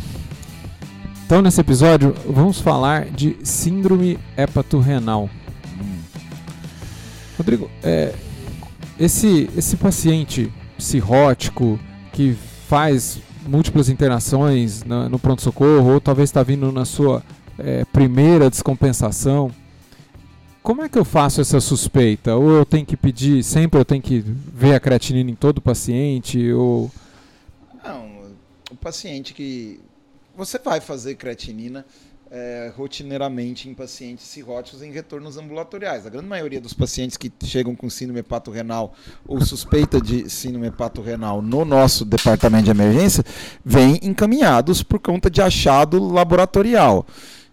Então, 1.23 1.43
nesse 1.43 1.61
episódio, 1.61 2.15
vamos 2.27 2.59
falar 2.59 3.05
de 3.05 3.37
síndrome 3.43 4.17
hepatorrenal. 4.35 5.29
Rodrigo, 7.37 7.69
é, 7.83 8.15
esse, 8.99 9.47
esse 9.55 9.77
paciente 9.77 10.51
cirrótico 10.79 11.79
que 12.11 12.35
faz 12.67 13.19
múltiplas 13.47 13.89
internações 13.89 14.83
na, 14.83 15.07
no 15.07 15.19
pronto-socorro, 15.19 15.93
ou 15.93 16.01
talvez 16.01 16.29
está 16.29 16.41
vindo 16.41 16.71
na 16.71 16.83
sua 16.83 17.21
é, 17.59 17.85
primeira 17.93 18.49
descompensação, 18.49 19.51
como 20.69 20.83
é 20.83 20.87
que 20.87 20.99
eu 20.99 21.03
faço 21.03 21.41
essa 21.41 21.59
suspeita? 21.59 22.35
Ou 22.35 22.51
eu 22.51 22.63
tenho 22.63 22.85
que 22.85 22.95
pedir, 22.95 23.43
sempre 23.43 23.79
eu 23.79 23.83
tenho 23.83 24.03
que 24.03 24.19
ver 24.19 24.75
a 24.75 24.79
creatinina 24.79 25.31
em 25.31 25.33
todo 25.33 25.59
paciente? 25.59 26.53
Ou... 26.53 26.91
Não, 27.83 28.27
o 28.69 28.75
paciente 28.75 29.33
que. 29.33 29.79
Você 30.37 30.59
vai 30.59 30.79
fazer 30.79 31.15
creatinina 31.15 31.83
é, 32.29 32.71
rotineiramente 32.77 33.67
em 33.67 33.73
pacientes 33.73 34.27
cirróticos 34.27 34.83
em 34.83 34.91
retornos 34.91 35.37
ambulatoriais. 35.37 36.05
A 36.05 36.09
grande 36.11 36.27
maioria 36.27 36.61
dos 36.61 36.75
pacientes 36.75 37.17
que 37.17 37.33
chegam 37.43 37.75
com 37.75 37.89
síndrome 37.89 38.19
hepatorrenal 38.19 38.93
ou 39.27 39.41
suspeita 39.41 39.99
de 39.99 40.29
síndrome 40.29 40.67
hepatorrenal 40.67 41.41
no 41.41 41.65
nosso 41.65 42.05
departamento 42.05 42.65
de 42.65 42.69
emergência 42.69 43.25
vêm 43.65 43.99
encaminhados 44.03 44.83
por 44.83 44.99
conta 44.99 45.31
de 45.31 45.41
achado 45.41 45.97
laboratorial. 46.13 47.07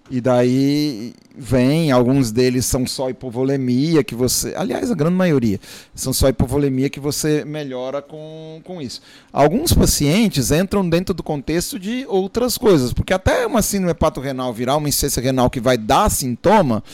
E 0.09 0.21
daí 0.21 1.13
vem, 1.37 1.91
alguns 1.91 2.31
deles 2.31 2.65
são 2.65 2.87
só 2.87 3.11
hipovolemia, 3.11 4.05
que 4.05 4.15
você. 4.15 4.55
Aliás, 4.57 4.91
a 4.91 4.95
grande 4.95 5.17
maioria 5.17 5.59
são 5.95 6.13
só 6.13 6.29
hipovolemia 6.29 6.89
que 6.89 7.01
você 7.01 7.45
melhora 7.45 8.01
com, 8.01 8.61
com 8.65 8.81
isso. 8.81 9.03
Alguns 9.33 9.73
pacientes 9.73 10.51
entram 10.53 10.89
dentro 10.89 11.13
do 11.13 11.23
contexto 11.23 11.79
de 11.79 12.07
outras 12.09 12.57
coisas, 12.57 12.93
porque 12.93 13.13
até 13.13 13.47
uma 13.47 13.63
síndrome 13.63 13.91
hepatorrenal 13.91 14.53
viral, 14.53 14.79
uma 14.79 14.89
insuficiência 14.89 15.23
renal 15.23 15.51
que 15.51 15.61
vai 15.61 15.77
dar 15.77 16.09
sintoma, 16.09 16.85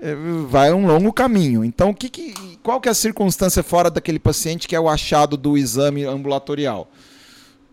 eh, 0.00 0.14
vai 0.48 0.72
um 0.72 0.86
longo 0.86 1.12
caminho. 1.12 1.64
Então, 1.64 1.90
o 1.90 1.94
que, 1.94 2.08
que, 2.08 2.34
qual 2.62 2.80
que 2.80 2.88
é 2.88 2.92
a 2.92 2.94
circunstância 2.94 3.62
fora 3.62 3.90
daquele 3.90 4.20
paciente 4.20 4.68
que 4.68 4.76
é 4.76 4.80
o 4.80 4.88
achado 4.88 5.36
do 5.36 5.58
exame 5.58 6.04
ambulatorial? 6.04 6.88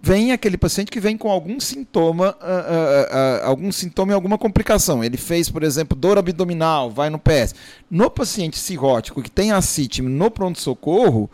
Vem 0.02 0.32
aquele 0.32 0.58
paciente 0.58 0.92
que 0.92 1.00
vem 1.00 1.18
com 1.18 1.30
algum 1.30 1.60
sintoma, 1.60 2.36
uh, 2.42 2.46
uh, 2.46 3.44
uh, 3.44 3.48
algum 3.48 3.72
sintoma 3.72 4.12
e 4.12 4.16
alguma 4.16 4.38
complicação. 4.38 5.04
Ele 5.04 5.18
fez, 5.18 5.50
por 5.50 5.64
exemplo, 5.64 5.98
dor 5.98 6.18
abdominal, 6.18 6.90
vai 6.90 7.10
no 7.10 7.20
PS. 7.20 7.54
No 7.90 8.10
paciente 8.10 8.58
cirrótico 8.58 9.22
que 9.22 9.32
tem 9.32 9.52
ascite 9.52 10.02
no 10.02 10.32
pronto-socorro, 10.32 11.30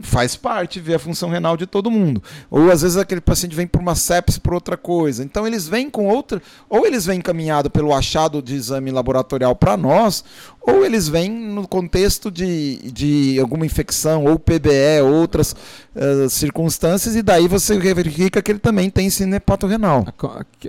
faz 0.00 0.36
parte 0.36 0.80
ver 0.80 0.94
a 0.94 0.98
função 0.98 1.28
renal 1.28 1.56
de 1.56 1.66
todo 1.66 1.90
mundo. 1.90 2.22
Ou 2.50 2.70
às 2.70 2.82
vezes 2.82 2.96
aquele 2.96 3.20
paciente 3.20 3.54
vem 3.54 3.66
por 3.66 3.80
uma 3.80 3.94
sepse 3.94 4.40
por 4.40 4.54
outra 4.54 4.76
coisa. 4.76 5.22
Então 5.22 5.46
eles 5.46 5.68
vêm 5.68 5.88
com 5.88 6.06
outra, 6.06 6.42
ou 6.68 6.86
eles 6.86 7.06
vêm 7.06 7.18
encaminhado 7.18 7.70
pelo 7.70 7.94
achado 7.94 8.42
de 8.42 8.54
exame 8.54 8.90
laboratorial 8.90 9.54
para 9.54 9.76
nós, 9.76 10.24
ou 10.60 10.84
eles 10.84 11.08
vêm 11.08 11.30
no 11.30 11.68
contexto 11.68 12.30
de, 12.30 12.90
de 12.90 13.38
alguma 13.38 13.66
infecção, 13.66 14.24
ou 14.24 14.38
PBE, 14.38 15.02
outras 15.04 15.54
uh, 15.94 16.28
circunstâncias, 16.28 17.14
e 17.14 17.22
daí 17.22 17.46
você 17.46 17.78
verifica 17.78 18.42
que 18.42 18.50
ele 18.50 18.58
também 18.58 18.90
tem 18.90 19.10
síndrome 19.10 19.36
hepatorrenal. 19.36 20.06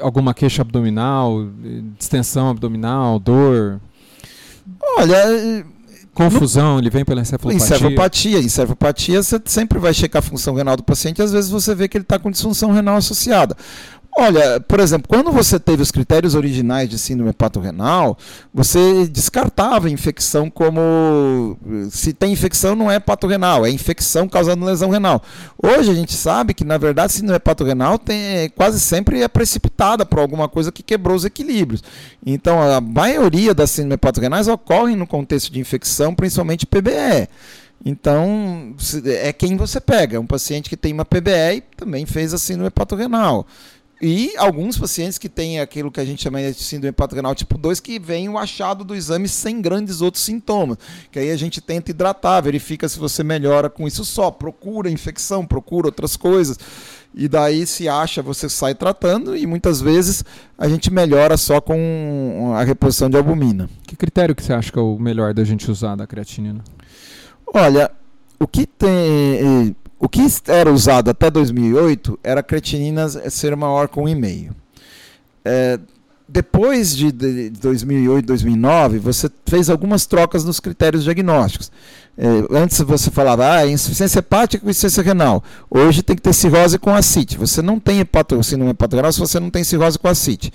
Alguma 0.02 0.34
queixa 0.34 0.62
abdominal, 0.62 1.48
distensão 1.98 2.50
abdominal, 2.50 3.20
dor? 3.20 3.80
Olha, 4.98 5.66
Confusão, 6.16 6.80
ele 6.80 6.90
vem 6.90 7.04
pela 7.04 7.22
encefalopatia. 7.22 7.66
Encefalopatia. 7.66 8.40
Encefalopatia, 8.40 9.22
você 9.22 9.40
sempre 9.46 9.78
vai 9.78 9.94
checar 9.94 10.20
a 10.20 10.26
função 10.26 10.56
renal 10.56 10.78
do 10.78 10.84
paciente 10.84 11.20
e 11.20 11.22
às 11.22 11.32
vezes 11.32 11.52
você 11.52 11.76
vê 11.76 11.88
que 11.88 11.98
ele 11.98 12.04
está 12.04 12.18
com 12.18 12.32
disfunção 12.32 12.72
renal 12.72 12.96
associada. 12.96 13.56
Olha, 14.18 14.62
por 14.62 14.80
exemplo, 14.80 15.10
quando 15.10 15.30
você 15.30 15.60
teve 15.60 15.82
os 15.82 15.92
critérios 15.92 16.36
originais 16.36 16.88
de 16.88 16.98
síndrome 16.98 17.32
hepatorrenal, 17.32 18.18
você 18.54 19.06
descartava 19.08 19.90
infecção 19.90 20.50
como 20.50 21.58
se 21.90 22.14
tem 22.14 22.32
infecção 22.32 22.78
não 22.78 22.90
é 22.90 22.96
hepatorrenal, 22.96 23.66
é 23.66 23.70
infecção 23.70 24.30
causando 24.30 24.66
lesão 24.66 24.90
renal. 24.90 25.22
Hoje 25.62 25.92
a 25.92 25.94
gente 25.94 26.14
sabe 26.14 26.54
que 26.54 26.64
na 26.64 26.78
verdade 26.78 27.12
síndrome 27.12 27.36
hepatorrenal 27.36 28.00
tem 28.00 28.50
quase 28.52 28.80
sempre 28.80 29.22
é 29.22 29.28
precipitada 29.28 30.06
por 30.06 30.20
alguma 30.20 30.48
coisa 30.48 30.72
que 30.72 30.82
quebrou 30.82 31.18
os 31.18 31.26
equilíbrios. 31.26 31.84
Então 32.26 32.62
a 32.62 32.80
maioria 32.80 33.54
das 33.54 33.72
síndromes 33.72 33.96
hepatorrenais 33.96 34.48
ocorrem 34.48 34.96
no 34.96 35.06
contexto 35.06 35.52
de 35.52 35.60
infecção, 35.60 36.16
principalmente 36.16 36.66
PBE. 36.66 37.28
Então, 37.88 38.74
é 39.06 39.32
quem 39.32 39.56
você 39.56 39.80
pega. 39.80 40.20
Um 40.20 40.26
paciente 40.26 40.70
que 40.70 40.78
tem 40.78 40.92
uma 40.92 41.06
PBE 41.06 41.58
e 41.58 41.62
também 41.78 42.06
fez 42.06 42.34
a 42.34 42.38
síndrome 42.40 42.70
hepatorrenal. 42.70 43.46
E 44.08 44.38
alguns 44.38 44.78
pacientes 44.78 45.18
que 45.18 45.28
têm 45.28 45.60
aquilo 45.60 45.90
que 45.90 46.00
a 46.00 46.06
gente 46.06 46.22
chama 46.22 46.40
de 46.40 46.62
síndrome 46.62 46.90
hepatorenal 46.90 47.34
tipo 47.34 47.58
2, 47.58 47.80
que 47.80 47.98
vem 47.98 48.30
o 48.30 48.38
achado 48.38 48.84
do 48.84 48.94
exame 48.94 49.28
sem 49.28 49.60
grandes 49.60 50.00
outros 50.00 50.24
sintomas. 50.24 50.78
Que 51.12 51.18
aí 51.18 51.32
a 51.32 51.36
gente 51.36 51.60
tenta 51.60 51.90
hidratar, 51.90 52.40
verifica 52.42 52.88
se 52.88 53.00
você 53.00 53.24
melhora 53.24 53.68
com 53.68 53.88
isso 53.88 54.06
só. 54.06 54.30
Procura 54.30 54.92
infecção, 54.92 55.44
procura 55.44 55.88
outras 55.88 56.16
coisas. 56.16 56.60
E 57.16 57.28
daí 57.28 57.66
se 57.66 57.90
acha, 57.90 58.22
você 58.22 58.48
sai 58.48 58.76
tratando 58.76 59.36
e 59.36 59.48
muitas 59.48 59.82
vezes 59.82 60.24
a 60.56 60.70
gente 60.70 60.94
melhora 60.94 61.36
só 61.36 61.60
com 61.60 62.54
a 62.56 62.64
reposição 62.64 63.10
de 63.10 63.18
albumina. 63.18 63.68
Que 63.88 63.96
critério 63.96 64.36
que 64.36 64.44
você 64.44 64.54
acha 64.54 64.72
que 64.72 64.78
é 64.78 64.82
o 64.84 65.00
melhor 65.00 65.34
da 65.34 65.44
gente 65.44 65.72
usar 65.72 65.96
da 65.96 66.06
creatinina? 66.06 66.64
Olha, 67.52 67.90
o 68.40 68.48
que 68.48 68.68
tem 68.68 69.76
o 70.00 70.10
que 70.10 70.22
era 70.48 70.72
usado 70.72 71.10
até 71.10 71.30
2008 71.30 72.20
era 72.24 72.44
creatinina 72.44 73.08
ser 73.30 73.56
maior 73.56 73.88
com 73.88 74.04
1,5. 74.04 74.52
É, 75.44 75.80
depois 76.28 76.96
de, 76.96 77.12
de 77.12 77.50
2008, 77.52 78.26
2009, 78.26 79.00
você 79.00 79.30
fez 79.46 79.70
algumas 79.70 80.06
trocas 80.06 80.44
nos 80.44 80.60
critérios 80.60 81.04
diagnósticos. 81.04 81.72
É, 82.18 82.28
antes 82.52 82.80
você 82.82 83.12
falava, 83.12 83.54
ah, 83.54 83.68
insuficiência 83.68 84.20
hepática 84.20 84.64
com 84.64 84.70
insuficiência 84.70 85.04
renal. 85.04 85.44
Hoje 85.70 86.02
tem 86.02 86.16
que 86.16 86.22
ter 86.22 86.34
cirrose 86.34 86.80
com 86.80 86.96
acite. 86.96 87.38
Você 87.38 87.62
não 87.62 87.80
tem 87.80 88.00
hepato, 88.00 88.42
se 88.44 88.58
não 88.58 88.70
é 88.70 89.12
se 89.12 89.20
você 89.20 89.40
não 89.40 89.50
tem 89.50 89.64
cirrose 89.64 90.00
com 90.00 90.08
acite. 90.08 90.52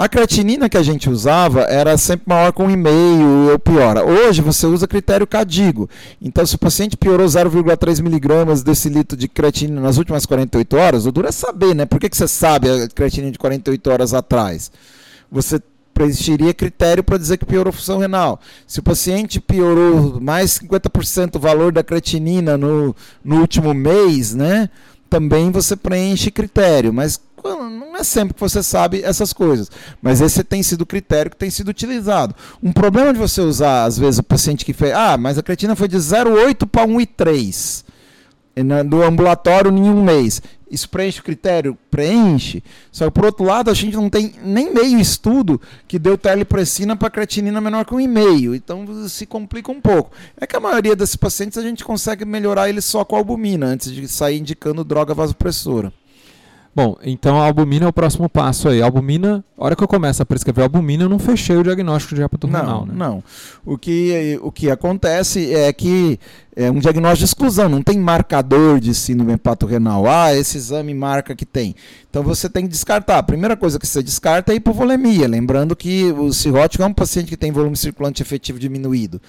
A 0.00 0.08
creatinina 0.08 0.66
que 0.66 0.78
a 0.78 0.82
gente 0.82 1.10
usava 1.10 1.64
era 1.64 1.94
sempre 1.98 2.24
maior 2.26 2.54
com 2.54 2.66
1,5 2.66 3.52
ou 3.52 3.58
piora. 3.58 4.02
Hoje 4.02 4.40
você 4.40 4.66
usa 4.66 4.88
critério 4.88 5.26
CADIGO. 5.26 5.90
Então, 6.22 6.46
se 6.46 6.54
o 6.54 6.58
paciente 6.58 6.96
piorou 6.96 7.26
0,3 7.26 8.02
miligramas 8.02 8.62
desse 8.62 8.88
litro 8.88 9.14
de 9.14 9.28
creatinina 9.28 9.78
nas 9.78 9.98
últimas 9.98 10.24
48 10.24 10.74
horas, 10.74 11.04
o 11.04 11.12
duro 11.12 11.28
é 11.28 11.32
saber, 11.32 11.74
né? 11.74 11.84
Por 11.84 12.00
que, 12.00 12.08
que 12.08 12.16
você 12.16 12.26
sabe 12.26 12.70
a 12.70 12.88
creatinina 12.88 13.30
de 13.30 13.38
48 13.38 13.90
horas 13.90 14.14
atrás? 14.14 14.72
Você 15.30 15.60
preencheria 15.92 16.54
critério 16.54 17.04
para 17.04 17.18
dizer 17.18 17.36
que 17.36 17.44
piorou 17.44 17.68
a 17.68 17.74
função 17.74 17.98
renal. 17.98 18.40
Se 18.66 18.80
o 18.80 18.82
paciente 18.82 19.38
piorou 19.38 20.18
mais 20.18 20.60
50% 20.60 21.36
o 21.36 21.38
valor 21.38 21.72
da 21.72 21.84
creatinina 21.84 22.56
no, 22.56 22.96
no 23.22 23.38
último 23.38 23.74
mês, 23.74 24.34
né? 24.34 24.70
Também 25.10 25.50
você 25.50 25.76
preenche 25.76 26.30
critério, 26.30 26.90
mas 26.90 27.20
não 27.42 27.96
é 27.96 28.04
sempre 28.04 28.34
que 28.34 28.40
você 28.40 28.62
sabe 28.62 29.02
essas 29.02 29.32
coisas, 29.32 29.70
mas 30.00 30.20
esse 30.20 30.42
tem 30.44 30.62
sido 30.62 30.82
o 30.82 30.86
critério 30.86 31.30
que 31.30 31.36
tem 31.36 31.50
sido 31.50 31.68
utilizado. 31.68 32.34
Um 32.62 32.72
problema 32.72 33.12
de 33.12 33.18
você 33.18 33.40
usar, 33.40 33.84
às 33.84 33.98
vezes, 33.98 34.18
o 34.18 34.22
paciente 34.22 34.64
que 34.64 34.72
fez, 34.72 34.92
ah, 34.94 35.16
mas 35.16 35.38
a 35.38 35.42
creatina 35.42 35.76
foi 35.76 35.88
de 35.88 35.96
0,8 35.96 36.66
para 36.66 36.86
1,3 36.86 37.84
no 38.84 39.02
ambulatório 39.02 39.70
em 39.70 39.90
um 39.90 40.02
mês. 40.02 40.42
Isso 40.70 40.88
preenche 40.88 41.20
o 41.20 41.24
critério? 41.24 41.76
Preenche. 41.90 42.62
Só 42.92 43.06
que, 43.06 43.10
por 43.10 43.24
outro 43.24 43.44
lado, 43.44 43.70
a 43.70 43.74
gente 43.74 43.96
não 43.96 44.08
tem 44.08 44.34
nem 44.42 44.72
meio 44.72 45.00
estudo 45.00 45.60
que 45.88 45.98
deu 45.98 46.16
telepressina 46.16 46.94
para 46.94 47.10
creatinina 47.10 47.60
menor 47.60 47.84
que 47.84 47.94
um 47.94 48.00
e 48.00 48.06
meio. 48.06 48.54
Então, 48.54 48.86
se 49.08 49.26
complica 49.26 49.72
um 49.72 49.80
pouco. 49.80 50.12
É 50.36 50.46
que 50.46 50.54
a 50.54 50.60
maioria 50.60 50.94
desses 50.94 51.16
pacientes 51.16 51.58
a 51.58 51.62
gente 51.62 51.84
consegue 51.84 52.24
melhorar 52.24 52.68
eles 52.68 52.84
só 52.84 53.04
com 53.04 53.16
albumina, 53.16 53.66
antes 53.66 53.90
de 53.90 54.06
sair 54.06 54.38
indicando 54.38 54.84
droga 54.84 55.12
vasopressora. 55.12 55.92
Bom, 56.74 56.96
então 57.02 57.40
a 57.40 57.46
albumina 57.46 57.86
é 57.86 57.88
o 57.88 57.92
próximo 57.92 58.28
passo 58.28 58.68
aí. 58.68 58.80
A 58.80 58.84
albumina, 58.84 59.44
a 59.58 59.64
hora 59.64 59.74
que 59.74 59.82
eu 59.82 59.88
começo 59.88 60.22
a 60.22 60.26
prescrever 60.26 60.62
a 60.62 60.66
albumina, 60.66 61.02
eu 61.04 61.08
não 61.08 61.18
fechei 61.18 61.56
o 61.56 61.64
diagnóstico 61.64 62.14
de 62.14 62.22
hepato 62.22 62.46
não, 62.46 62.86
né? 62.86 62.92
Não, 62.96 63.24
O 63.64 63.76
que, 63.76 64.38
o 64.40 64.52
que 64.52 64.70
acontece 64.70 65.52
é 65.52 65.72
que 65.72 66.18
é 66.54 66.70
um 66.70 66.78
diagnóstico 66.78 67.18
de 67.18 67.24
exclusão, 67.24 67.68
não 67.68 67.82
tem 67.82 67.98
marcador 67.98 68.80
de 68.80 68.94
síndrome 68.94 69.32
hepato-renal. 69.32 70.06
Ah, 70.08 70.34
esse 70.34 70.56
exame 70.58 70.92
marca 70.92 71.34
que 71.34 71.46
tem. 71.46 71.74
Então 72.08 72.22
você 72.22 72.48
tem 72.48 72.64
que 72.64 72.70
descartar. 72.70 73.18
A 73.18 73.22
primeira 73.22 73.56
coisa 73.56 73.78
que 73.78 73.86
você 73.86 74.02
descarta 74.02 74.52
é 74.52 74.54
a 74.54 74.56
hipovolemia, 74.56 75.28
lembrando 75.28 75.76
que 75.76 76.12
o 76.12 76.32
cirrótico 76.32 76.82
é 76.82 76.86
um 76.86 76.92
paciente 76.92 77.28
que 77.28 77.36
tem 77.36 77.52
volume 77.52 77.76
circulante 77.76 78.22
efetivo 78.22 78.58
diminuído. 78.58 79.20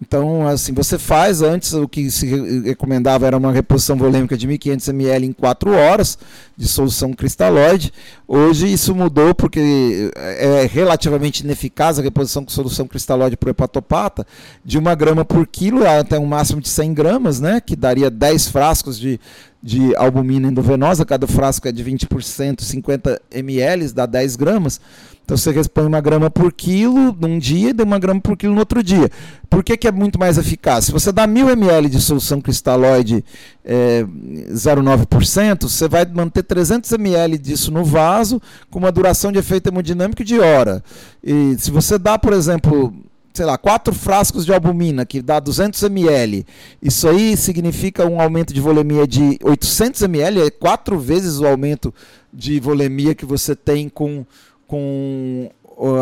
Então, 0.00 0.48
assim, 0.48 0.72
você 0.72 0.98
faz 0.98 1.42
antes 1.42 1.74
o 1.74 1.86
que 1.86 2.10
se 2.10 2.26
recomendava 2.62 3.26
era 3.26 3.36
uma 3.36 3.52
reposição 3.52 3.96
volêmica 3.96 4.36
de 4.36 4.48
1.500 4.48 4.88
ml 4.88 5.26
em 5.26 5.32
4 5.32 5.70
horas 5.70 6.18
de 6.56 6.66
solução 6.66 7.12
cristalóide. 7.12 7.92
Hoje 8.26 8.72
isso 8.72 8.94
mudou 8.94 9.34
porque 9.34 10.10
é 10.16 10.68
relativamente 10.72 11.44
ineficaz 11.44 11.98
a 11.98 12.02
reposição 12.02 12.42
com 12.42 12.50
solução 12.50 12.88
cristalóide 12.88 13.36
para 13.36 13.48
o 13.48 13.50
hepatopata, 13.50 14.26
de 14.64 14.78
1 14.78 14.82
grama 14.96 15.24
por 15.24 15.46
quilo 15.46 15.86
até 15.86 16.18
um 16.18 16.26
máximo 16.26 16.60
de 16.60 16.68
100 16.72 16.94
gramas, 16.94 17.40
né, 17.40 17.60
que 17.60 17.76
daria 17.76 18.10
10 18.10 18.48
frascos 18.48 18.98
de, 18.98 19.20
de 19.62 19.94
albumina 19.96 20.48
endovenosa, 20.48 21.04
cada 21.04 21.26
frasco 21.26 21.68
é 21.68 21.72
de 21.72 21.84
20%, 21.84 22.62
50 22.62 23.20
ml, 23.32 23.92
dá 23.92 24.06
10 24.06 24.36
gramas. 24.36 24.80
Então 25.24 25.36
você 25.36 25.50
repõe 25.52 25.86
uma 25.86 26.00
grama 26.00 26.28
por 26.28 26.52
quilo 26.52 27.16
num 27.18 27.38
dia 27.38 27.72
e 27.76 27.82
uma 27.82 27.98
grama 27.98 28.20
por 28.20 28.36
quilo 28.36 28.54
no 28.54 28.58
outro 28.58 28.82
dia. 28.82 29.08
Por 29.48 29.62
que, 29.62 29.76
que 29.76 29.86
é 29.86 29.92
muito 29.92 30.18
mais 30.18 30.36
eficaz? 30.36 30.86
Se 30.86 30.92
você 30.92 31.12
dá 31.12 31.26
1000 31.26 31.50
ml 31.50 31.88
de 31.88 32.00
solução 32.00 32.40
cristalóide 32.40 33.24
é, 33.64 34.02
0,9%, 34.02 35.62
você 35.62 35.88
vai 35.88 36.04
manter 36.04 36.42
300 36.42 36.90
ml 36.92 37.38
disso 37.38 37.70
no 37.70 37.84
vaso 37.84 38.42
com 38.68 38.78
uma 38.80 38.90
duração 38.90 39.30
de 39.30 39.38
efeito 39.38 39.68
hemodinâmico 39.68 40.24
de 40.24 40.38
hora. 40.40 40.82
E 41.22 41.56
se 41.58 41.70
você 41.70 41.98
dá, 41.98 42.18
por 42.18 42.32
exemplo, 42.32 42.92
sei 43.32 43.46
lá, 43.46 43.56
quatro 43.56 43.94
frascos 43.94 44.44
de 44.44 44.52
albumina, 44.52 45.06
que 45.06 45.22
dá 45.22 45.40
200 45.40 45.82
ml, 45.84 46.44
isso 46.82 47.08
aí 47.08 47.36
significa 47.36 48.06
um 48.06 48.20
aumento 48.20 48.52
de 48.52 48.60
volemia 48.60 49.06
de 49.06 49.38
800 49.42 50.02
ml, 50.02 50.42
é 50.42 50.50
quatro 50.50 50.98
vezes 50.98 51.38
o 51.38 51.46
aumento 51.46 51.94
de 52.32 52.60
volemia 52.60 53.14
que 53.14 53.24
você 53.24 53.56
tem 53.56 53.88
com 53.88 54.26
com 54.66 55.50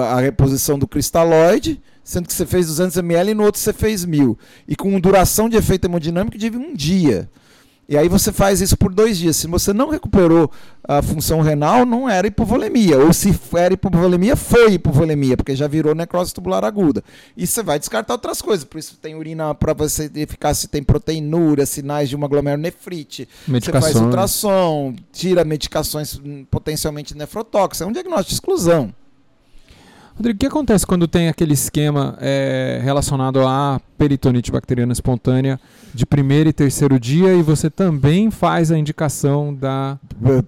a 0.06 0.20
reposição 0.20 0.78
do 0.78 0.86
cristalóide, 0.86 1.80
sendo 2.04 2.28
que 2.28 2.32
você 2.32 2.46
fez 2.46 2.68
200 2.68 2.98
ml 2.98 3.30
e 3.32 3.34
no 3.34 3.42
outro 3.42 3.60
você 3.60 3.72
fez 3.72 4.04
1000. 4.04 4.38
E 4.68 4.76
com 4.76 5.00
duração 5.00 5.48
de 5.48 5.56
efeito 5.56 5.86
hemodinâmico 5.86 6.38
de 6.38 6.50
um 6.50 6.72
dia. 6.72 7.28
E 7.90 7.98
aí 7.98 8.08
você 8.08 8.30
faz 8.30 8.60
isso 8.60 8.76
por 8.76 8.94
dois 8.94 9.18
dias. 9.18 9.34
Se 9.34 9.48
você 9.48 9.72
não 9.72 9.90
recuperou 9.90 10.48
a 10.84 11.02
função 11.02 11.40
renal, 11.40 11.84
não 11.84 12.08
era 12.08 12.28
hipovolemia. 12.28 12.96
Ou 12.96 13.12
se 13.12 13.36
era 13.52 13.74
hipovolemia, 13.74 14.36
foi 14.36 14.74
hipovolemia, 14.74 15.36
porque 15.36 15.56
já 15.56 15.66
virou 15.66 15.92
necrose 15.92 16.32
tubular 16.32 16.64
aguda. 16.64 17.02
E 17.36 17.44
você 17.44 17.64
vai 17.64 17.80
descartar 17.80 18.14
outras 18.14 18.40
coisas. 18.40 18.64
Por 18.64 18.78
isso 18.78 18.96
tem 19.02 19.16
urina 19.16 19.52
para 19.56 19.72
você 19.72 20.08
verificar 20.08 20.54
se 20.54 20.68
tem 20.68 20.84
proteinúria, 20.84 21.66
sinais 21.66 22.08
de 22.08 22.14
uma 22.14 22.28
glomerulonefrite. 22.28 23.28
Você 23.48 23.72
faz 23.72 23.96
ultrassom, 23.96 24.94
tira 25.12 25.44
medicações 25.44 26.20
potencialmente 26.48 27.16
nefrotóxicas. 27.16 27.80
É 27.80 27.86
um 27.86 27.92
diagnóstico 27.92 28.28
de 28.28 28.34
exclusão. 28.34 28.94
Rodrigo, 30.20 30.36
o 30.36 30.38
que 30.40 30.46
acontece 30.46 30.86
quando 30.86 31.08
tem 31.08 31.28
aquele 31.28 31.54
esquema 31.54 32.14
é, 32.20 32.78
relacionado 32.84 33.40
à 33.40 33.80
peritonite 33.96 34.52
bacteriana 34.52 34.92
espontânea 34.92 35.58
de 35.94 36.04
primeiro 36.04 36.50
e 36.50 36.52
terceiro 36.52 37.00
dia 37.00 37.32
e 37.32 37.42
você 37.42 37.70
também 37.70 38.30
faz 38.30 38.70
a 38.70 38.76
indicação 38.76 39.54
da. 39.54 39.98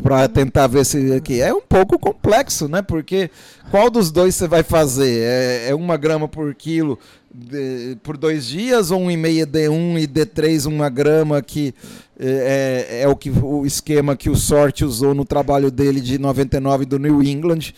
Para 0.02 0.28
tentar 0.28 0.66
ver 0.66 0.84
se 0.84 1.14
aqui. 1.14 1.40
É 1.40 1.54
um 1.54 1.62
pouco 1.62 1.98
complexo, 1.98 2.68
né? 2.68 2.82
Porque 2.82 3.30
qual 3.70 3.88
dos 3.88 4.10
dois 4.10 4.34
você 4.34 4.46
vai 4.46 4.62
fazer? 4.62 5.22
É, 5.22 5.70
é 5.70 5.74
uma 5.74 5.96
grama 5.96 6.28
por 6.28 6.54
quilo 6.54 6.98
de, 7.34 7.96
por 8.02 8.18
dois 8.18 8.44
dias 8.44 8.90
ou 8.90 9.00
um 9.00 9.10
e 9.10 9.16
meia 9.16 9.46
D1 9.46 10.02
e 10.02 10.06
D3 10.06 10.66
uma 10.66 10.90
grama 10.90 11.40
que 11.40 11.74
é, 12.20 12.88
é, 12.90 13.02
é 13.04 13.08
o, 13.08 13.16
que, 13.16 13.30
o 13.30 13.64
esquema 13.64 14.16
que 14.16 14.28
o 14.28 14.36
Sorte 14.36 14.84
usou 14.84 15.14
no 15.14 15.24
trabalho 15.24 15.70
dele 15.70 16.02
de 16.02 16.18
99 16.18 16.84
do 16.84 16.98
New 16.98 17.22
England? 17.22 17.72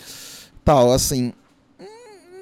Tal, 0.65 0.93
assim 0.93 1.33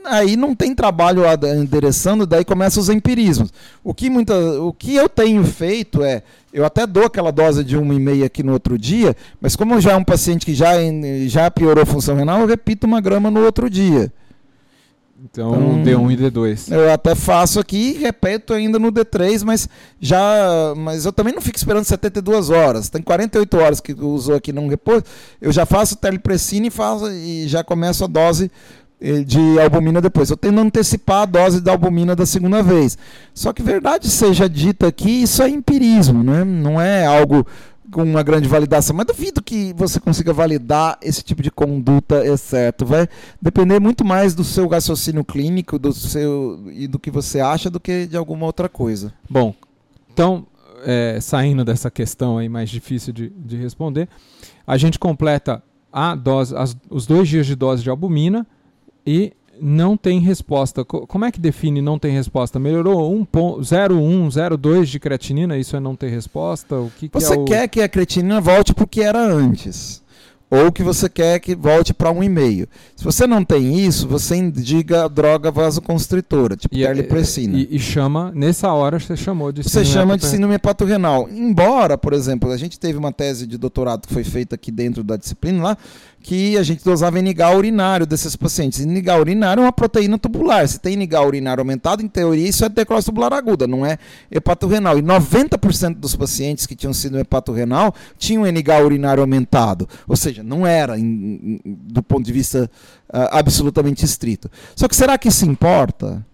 aí 0.04 0.37
não 0.37 0.54
tem 0.54 0.75
trabalho 0.75 1.22
endereçando, 1.56 2.26
daí 2.26 2.44
começam 2.44 2.82
os 2.82 2.88
empirismos. 2.88 3.52
O 3.82 3.93
que, 3.94 4.10
muita, 4.10 4.34
o 4.60 4.72
que 4.72 4.94
eu 4.94 5.08
tenho 5.08 5.44
feito 5.44 6.02
é, 6.02 6.22
eu 6.52 6.64
até 6.64 6.87
dou 6.87 7.04
aquela 7.04 7.31
dose 7.31 7.64
de 7.64 7.76
1,5 7.76 8.25
aqui 8.25 8.43
no 8.43 8.52
outro 8.52 8.78
dia, 8.78 9.16
mas 9.40 9.56
como 9.56 9.81
já 9.81 9.93
é 9.93 9.96
um 9.96 10.04
paciente 10.04 10.44
que 10.44 10.54
já, 10.54 10.72
já 11.26 11.50
piorou 11.50 11.82
a 11.82 11.87
função 11.87 12.16
renal, 12.16 12.40
eu 12.40 12.46
repito 12.46 12.87
uma 12.87 13.00
grama 13.00 13.31
no 13.31 13.44
outro 13.44 13.70
dia. 13.70 14.12
Então, 15.25 15.81
então, 15.81 15.84
D1 15.84 16.12
e 16.12 16.16
D2. 16.16 16.72
Eu 16.72 16.93
até 16.93 17.14
faço 17.14 17.60
aqui 17.60 17.90
e 17.90 17.93
repito 17.93 18.52
ainda 18.52 18.76
no 18.76 18.90
D3, 18.90 19.44
mas 19.44 19.69
já. 20.00 20.75
Mas 20.76 21.04
eu 21.04 21.12
também 21.12 21.32
não 21.32 21.40
fico 21.40 21.56
esperando 21.56 21.84
72 21.84 22.50
horas. 22.50 22.88
Tem 22.88 23.00
48 23.00 23.56
horas 23.56 23.81
que 23.81 23.93
usou 23.93 24.34
aqui 24.34 24.52
não 24.52 24.66
repouso. 24.66 25.04
Eu 25.40 25.52
já 25.52 25.64
faço 25.64 25.94
telepressina 25.94 26.66
e, 26.66 26.70
faço, 26.70 27.08
e 27.08 27.46
já 27.46 27.62
começo 27.62 28.02
a 28.02 28.08
dose 28.08 28.50
de 29.26 29.58
albumina 29.60 30.00
depois. 30.00 30.31
Eu 30.31 30.37
tendo 30.37 30.60
antecipar 30.60 31.22
a 31.22 31.26
dose 31.26 31.60
da 31.60 31.72
albumina 31.72 32.14
da 32.14 32.25
segunda 32.25 32.62
vez. 32.62 32.96
Só 33.34 33.52
que 33.52 33.62
verdade 33.62 34.08
seja 34.08 34.49
dita 34.49 34.87
aqui, 34.87 35.22
isso 35.22 35.43
é 35.43 35.49
empirismo, 35.49 36.22
né? 36.22 36.44
não 36.44 36.81
é 36.81 37.04
algo 37.04 37.46
com 37.90 38.02
uma 38.02 38.22
grande 38.22 38.49
validação, 38.49 38.96
mas 38.96 39.06
duvido 39.06 39.43
que 39.43 39.75
você 39.76 40.00
consiga 40.00 40.32
validar 40.32 40.99
esse 41.02 41.22
tipo 41.22 41.43
de 41.43 41.50
conduta 41.50 42.25
exceto. 42.26 42.87
Vai 42.87 43.06
depender 43.40 43.78
muito 43.78 44.02
mais 44.04 44.34
do 44.34 44.43
seu 44.43 44.66
raciocínio 44.66 45.22
clínico, 45.22 45.78
do 45.78 45.93
seu 45.93 46.64
e 46.72 46.87
do 46.87 46.99
que 46.99 47.10
você 47.10 47.38
acha 47.40 47.69
do 47.69 47.78
que 47.78 48.06
de 48.06 48.16
alguma 48.16 48.46
outra 48.46 48.69
coisa. 48.69 49.12
Bom, 49.28 49.54
então 50.10 50.46
é, 50.84 51.19
saindo 51.20 51.64
dessa 51.64 51.90
questão 51.90 52.38
aí 52.38 52.49
mais 52.49 52.70
difícil 52.70 53.12
de, 53.12 53.28
de 53.28 53.56
responder, 53.56 54.08
a 54.66 54.76
gente 54.78 54.99
completa 54.99 55.62
a 55.93 56.14
dose, 56.14 56.56
as, 56.56 56.75
os 56.88 57.06
dois 57.06 57.28
dias 57.28 57.46
de 57.46 57.54
dose 57.54 57.82
de 57.82 57.90
albumina 57.90 58.46
e 59.06 59.32
não 59.60 59.96
tem 59.96 60.19
resposta. 60.19 60.84
Como 60.84 61.25
é 61.25 61.31
que 61.31 61.40
define 61.40 61.81
não 61.81 61.99
tem 61.99 62.12
resposta? 62.12 62.58
Melhorou 62.58 63.12
0,1, 63.14 64.28
0,2 64.28 64.84
de 64.84 64.99
creatinina? 64.99 65.56
Isso 65.56 65.76
é 65.76 65.81
não 65.81 65.94
ter 65.94 66.08
resposta? 66.08 66.76
O 66.76 66.90
que, 66.99 67.08
que 67.08 67.20
Você 67.20 67.34
é 67.34 67.38
o... 67.38 67.44
quer 67.44 67.69
que 67.69 67.81
a 67.81 67.88
creatinina 67.88 68.40
volte 68.40 68.75
para 68.75 68.84
o 68.84 68.88
que 68.88 69.02
era 69.02 69.20
antes 69.20 70.02
ou 70.52 70.70
que 70.70 70.82
você 70.82 71.08
quer 71.08 71.40
que 71.40 71.54
volte 71.56 71.94
para 71.94 72.10
um 72.10 72.22
e-mail. 72.22 72.69
Se 72.94 73.02
você 73.02 73.26
não 73.26 73.43
tem 73.43 73.87
isso, 73.87 74.06
você 74.06 74.37
indica 74.37 75.08
droga 75.08 75.50
vasoconstritora, 75.50 76.58
tipo 76.58 76.76
e, 76.76 76.82
terlipressina. 76.82 77.56
E, 77.56 77.68
e, 77.71 77.78
chama, 77.78 78.30
nessa 78.35 78.71
hora 78.71 79.00
você 79.00 79.16
chamou 79.16 79.50
de 79.50 79.62
Você 79.62 79.82
chama 79.82 80.18
de 80.18 80.26
síndrome 80.26 80.56
hepatorrenal. 80.56 81.26
Embora, 81.30 81.97
por 81.97 82.12
exemplo, 82.12 82.50
a 82.50 82.59
gente 82.59 82.78
teve 82.78 82.99
uma 82.99 83.11
tese 83.11 83.47
de 83.47 83.56
doutorado 83.56 84.06
que 84.06 84.12
foi 84.12 84.25
feita 84.25 84.54
aqui 84.54 84.71
dentro 84.71 85.02
da 85.02 85.16
disciplina 85.16 85.62
lá, 85.62 85.78
que 86.23 86.57
a 86.57 86.62
gente 86.62 86.85
dosava 86.85 87.19
inigal 87.19 87.57
urinário 87.57 88.07
desses 88.07 88.37
pacientes. 88.37 88.81
Inigal 88.81 89.21
urinário 89.21 89.61
é 89.61 89.64
uma 89.64 89.73
proteína 89.73 90.19
tubular. 90.19 90.67
Se 90.69 90.79
tem 90.79 90.95
inigal 90.95 91.26
urinário 91.26 91.61
aumentado, 91.61 92.02
em 92.02 92.09
teoria 92.09 92.49
isso 92.49 92.64
é 92.64 92.69
decrose 92.69 93.07
tubular 93.07 93.33
aguda, 93.33 93.67
não 93.67 93.85
é 93.85 93.99
hepatorrenal. 94.31 94.99
E 94.99 95.02
90% 95.02 95.97
dos 95.97 96.14
pacientes 96.14 96.67
que 96.67 96.76
tinham 96.76 96.93
sido 96.93 97.19
hepatorrenal 97.19 97.95
tinham 98.17 98.47
inigal 98.47 98.85
urinário 98.85 99.21
aumentado. 99.21 99.88
Ou 100.07 100.17
seja, 100.17 100.43
não 100.43 100.67
era 100.67 100.99
em, 100.99 101.05
em, 101.05 101.61
do 101.64 102.02
ponto 102.02 102.25
de 102.25 102.33
vista 102.33 102.71
uh, 103.09 103.29
absolutamente 103.33 104.05
estrito. 104.05 104.50
Só 104.76 104.87
que 104.87 104.95
será 104.95 105.19
que 105.19 105.29
isso 105.29 105.45
importa? 105.45 106.25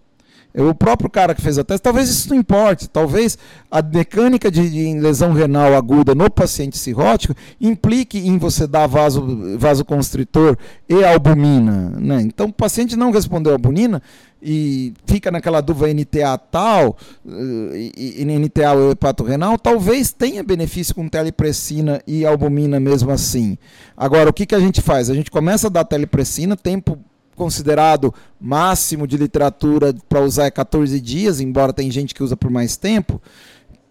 O 0.53 0.73
próprio 0.73 1.09
cara 1.09 1.35
que 1.35 1.41
fez 1.41 1.59
a 1.59 1.63
teste, 1.63 1.83
talvez 1.83 2.09
isso 2.09 2.29
não 2.29 2.35
importe, 2.35 2.89
talvez 2.89 3.37
a 3.69 3.83
mecânica 3.83 4.49
de, 4.49 4.93
lesão 4.95 5.31
renal 5.31 5.75
aguda 5.75 6.15
no 6.15 6.29
paciente 6.29 6.75
cirrótico 6.75 7.35
implique 7.61 8.17
em 8.17 8.37
você 8.39 8.65
dar 8.65 8.87
vaso, 8.87 9.57
vasoconstritor 9.59 10.57
e 10.87 11.03
albumina. 11.03 11.93
Né? 11.99 12.21
Então, 12.21 12.47
o 12.47 12.53
paciente 12.53 12.95
não 12.95 13.11
respondeu 13.11 13.53
albumina 13.53 14.01
e 14.41 14.93
fica 15.05 15.29
naquela 15.29 15.61
dúvida 15.61 15.93
NTA 15.93 16.37
tal, 16.37 16.97
eh, 17.27 17.91
e, 17.95 18.21
e 18.21 18.25
NTA 18.25 18.73
ou 18.73 18.91
hepato 18.91 19.23
renal, 19.23 19.57
talvez 19.57 20.11
tenha 20.11 20.41
benefício 20.41 20.95
com 20.95 21.07
telepressina 21.07 22.01
e 22.07 22.25
albumina 22.25 22.79
mesmo 22.79 23.11
assim. 23.11 23.57
Agora, 23.95 24.29
o 24.29 24.33
que, 24.33 24.45
que 24.45 24.55
a 24.55 24.59
gente 24.59 24.81
faz? 24.81 25.09
A 25.09 25.13
gente 25.13 25.29
começa 25.29 25.67
a 25.67 25.69
dar 25.69 25.83
telepressina, 25.83 26.55
tempo 26.55 26.97
considerado 27.39 28.13
máximo 28.37 29.07
de 29.07 29.15
literatura 29.15 29.95
para 30.09 30.19
usar 30.19 30.47
é 30.47 30.51
14 30.51 30.99
dias, 30.99 31.39
embora 31.39 31.71
tem 31.71 31.89
gente 31.89 32.13
que 32.13 32.21
usa 32.21 32.35
por 32.35 32.51
mais 32.51 32.75
tempo. 32.75 33.21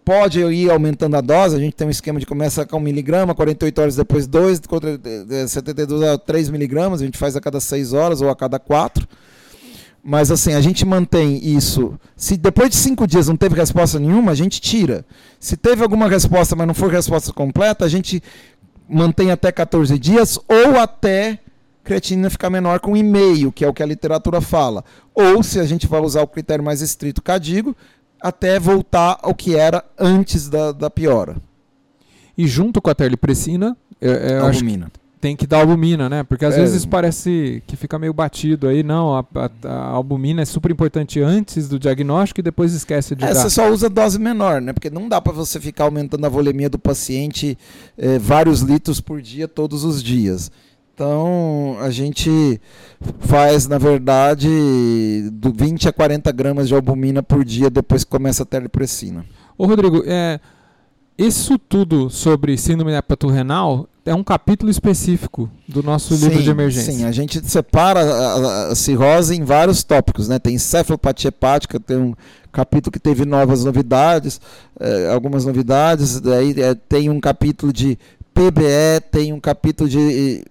Pode 0.04 0.38
ir 0.40 0.70
aumentando 0.70 1.16
a 1.16 1.22
dose, 1.22 1.56
a 1.56 1.58
gente 1.58 1.74
tem 1.74 1.86
um 1.86 1.90
esquema 1.90 2.20
de 2.20 2.26
começa 2.26 2.66
com 2.66 2.76
1 2.76 2.80
miligrama, 2.80 3.34
48 3.34 3.80
horas 3.80 3.96
depois 3.96 4.26
2, 4.26 4.60
72 5.48 6.02
a 6.02 6.18
3 6.18 6.50
miligramas, 6.50 7.00
a 7.00 7.06
gente 7.06 7.16
faz 7.16 7.36
a 7.36 7.40
cada 7.40 7.58
6 7.58 7.94
horas 7.94 8.20
ou 8.20 8.28
a 8.28 8.36
cada 8.36 8.58
4. 8.58 9.08
Mas 10.04 10.30
assim, 10.30 10.52
a 10.52 10.60
gente 10.60 10.84
mantém 10.84 11.40
isso. 11.42 11.98
Se 12.16 12.36
depois 12.36 12.68
de 12.68 12.76
5 12.76 13.06
dias 13.06 13.28
não 13.28 13.36
teve 13.36 13.54
resposta 13.54 13.98
nenhuma, 13.98 14.32
a 14.32 14.34
gente 14.34 14.60
tira. 14.60 15.06
Se 15.40 15.56
teve 15.56 15.82
alguma 15.82 16.06
resposta, 16.06 16.54
mas 16.54 16.66
não 16.66 16.74
foi 16.74 16.90
resposta 16.90 17.32
completa, 17.32 17.86
a 17.86 17.88
gente 17.88 18.22
mantém 18.86 19.30
até 19.30 19.50
14 19.50 19.98
dias 19.98 20.38
ou 20.48 20.78
até 20.78 21.40
creatinina 21.88 22.28
ficar 22.28 22.50
menor 22.50 22.80
com 22.80 22.94
e-mail, 22.96 23.50
que 23.50 23.64
é 23.64 23.68
o 23.68 23.72
que 23.72 23.82
a 23.82 23.86
literatura 23.86 24.40
fala. 24.42 24.84
Ou, 25.14 25.42
se 25.42 25.58
a 25.58 25.64
gente 25.64 25.86
vai 25.86 26.00
usar 26.02 26.20
o 26.22 26.26
critério 26.28 26.62
mais 26.62 26.82
estrito 26.82 27.22
cadigo, 27.22 27.74
até 28.20 28.58
voltar 28.60 29.18
ao 29.22 29.34
que 29.34 29.56
era 29.56 29.82
antes 29.98 30.48
da, 30.48 30.72
da 30.72 30.90
piora. 30.90 31.36
E 32.36 32.46
junto 32.46 32.80
com 32.82 32.90
a 32.90 32.94
terlipressina, 32.94 33.76
eu, 34.00 34.12
eu 34.12 34.44
acho 34.46 34.58
que 34.60 34.64
Albumina. 34.64 34.92
tem 35.20 35.34
que 35.34 35.46
dar 35.46 35.58
albumina, 35.60 36.08
né? 36.08 36.22
Porque 36.22 36.44
às 36.44 36.54
É. 36.54 36.58
vezes 36.60 36.84
parece 36.86 37.62
que 37.66 37.74
fica 37.76 37.98
meio 37.98 38.12
batido 38.12 38.68
aí. 38.68 38.82
Não, 38.84 39.16
a, 39.16 39.20
a- 39.34 39.50
a 39.68 39.82
albumina 39.88 40.42
é 40.42 40.44
super 40.44 40.70
importante 40.70 41.20
antes 41.20 41.68
do 41.68 41.78
diagnóstico 41.78 42.38
e 42.40 42.42
depois 42.42 42.72
esquece 42.74 43.16
de 43.16 43.24
É, 43.24 43.32
dar. 43.32 43.34
você 43.42 43.50
só 43.50 43.68
usa 43.70 43.88
dose 43.88 44.18
menor, 44.18 44.60
né? 44.60 44.72
Porque 44.72 44.90
não 44.90 45.08
dá 45.08 45.20
para 45.20 45.32
você 45.32 45.58
ficar 45.58 45.84
aumentando 45.84 46.24
a 46.24 46.28
volemia 46.28 46.68
do 46.70 46.78
paciente 46.78 47.58
eh, 47.96 48.18
vários 48.20 48.60
litros 48.60 49.00
por 49.00 49.20
dia, 49.22 49.48
todos 49.48 49.82
os 49.84 50.00
dias. 50.02 50.50
Então, 51.02 51.76
a 51.80 51.90
gente 51.90 52.60
faz, 53.20 53.68
na 53.68 53.78
verdade, 53.78 54.48
do 55.32 55.52
20 55.52 55.88
a 55.88 55.92
40 55.92 56.32
gramas 56.32 56.66
de 56.66 56.74
albumina 56.74 57.22
por 57.22 57.44
dia 57.44 57.70
depois 57.70 58.02
que 58.02 58.10
começa 58.10 58.42
a 58.42 58.46
terlipressina. 58.46 59.24
Ô 59.56 59.64
Rodrigo, 59.66 60.02
é, 60.04 60.40
isso 61.16 61.56
tudo 61.56 62.10
sobre 62.10 62.58
síndrome 62.58 62.90
hepato-renal 62.94 63.88
é 64.04 64.12
um 64.12 64.24
capítulo 64.24 64.72
específico 64.72 65.48
do 65.68 65.84
nosso 65.84 66.14
livro 66.14 66.42
de 66.42 66.50
emergência. 66.50 66.92
Sim, 66.92 67.04
a 67.04 67.12
gente 67.12 67.48
separa 67.48 68.00
a, 68.00 68.70
a- 68.70 68.74
cirrose 68.74 69.36
em 69.36 69.44
vários 69.44 69.84
tópicos, 69.84 70.26
né? 70.28 70.40
Tem 70.40 70.56
encefalopatia 70.56 71.28
hepática, 71.28 71.78
tem 71.78 71.96
um 71.96 72.14
capítulo 72.50 72.90
que 72.90 72.98
teve 72.98 73.24
novas 73.24 73.64
novidades, 73.64 74.40
eh, 74.80 75.10
algumas 75.12 75.44
novidades, 75.44 76.20
daí 76.20 76.60
eh, 76.60 76.74
tem 76.88 77.08
um 77.08 77.20
capítulo 77.20 77.72
de 77.72 77.96
PBE, 78.34 79.00
tem 79.12 79.32
um 79.32 79.38
capítulo 79.38 79.88
de 79.88 80.42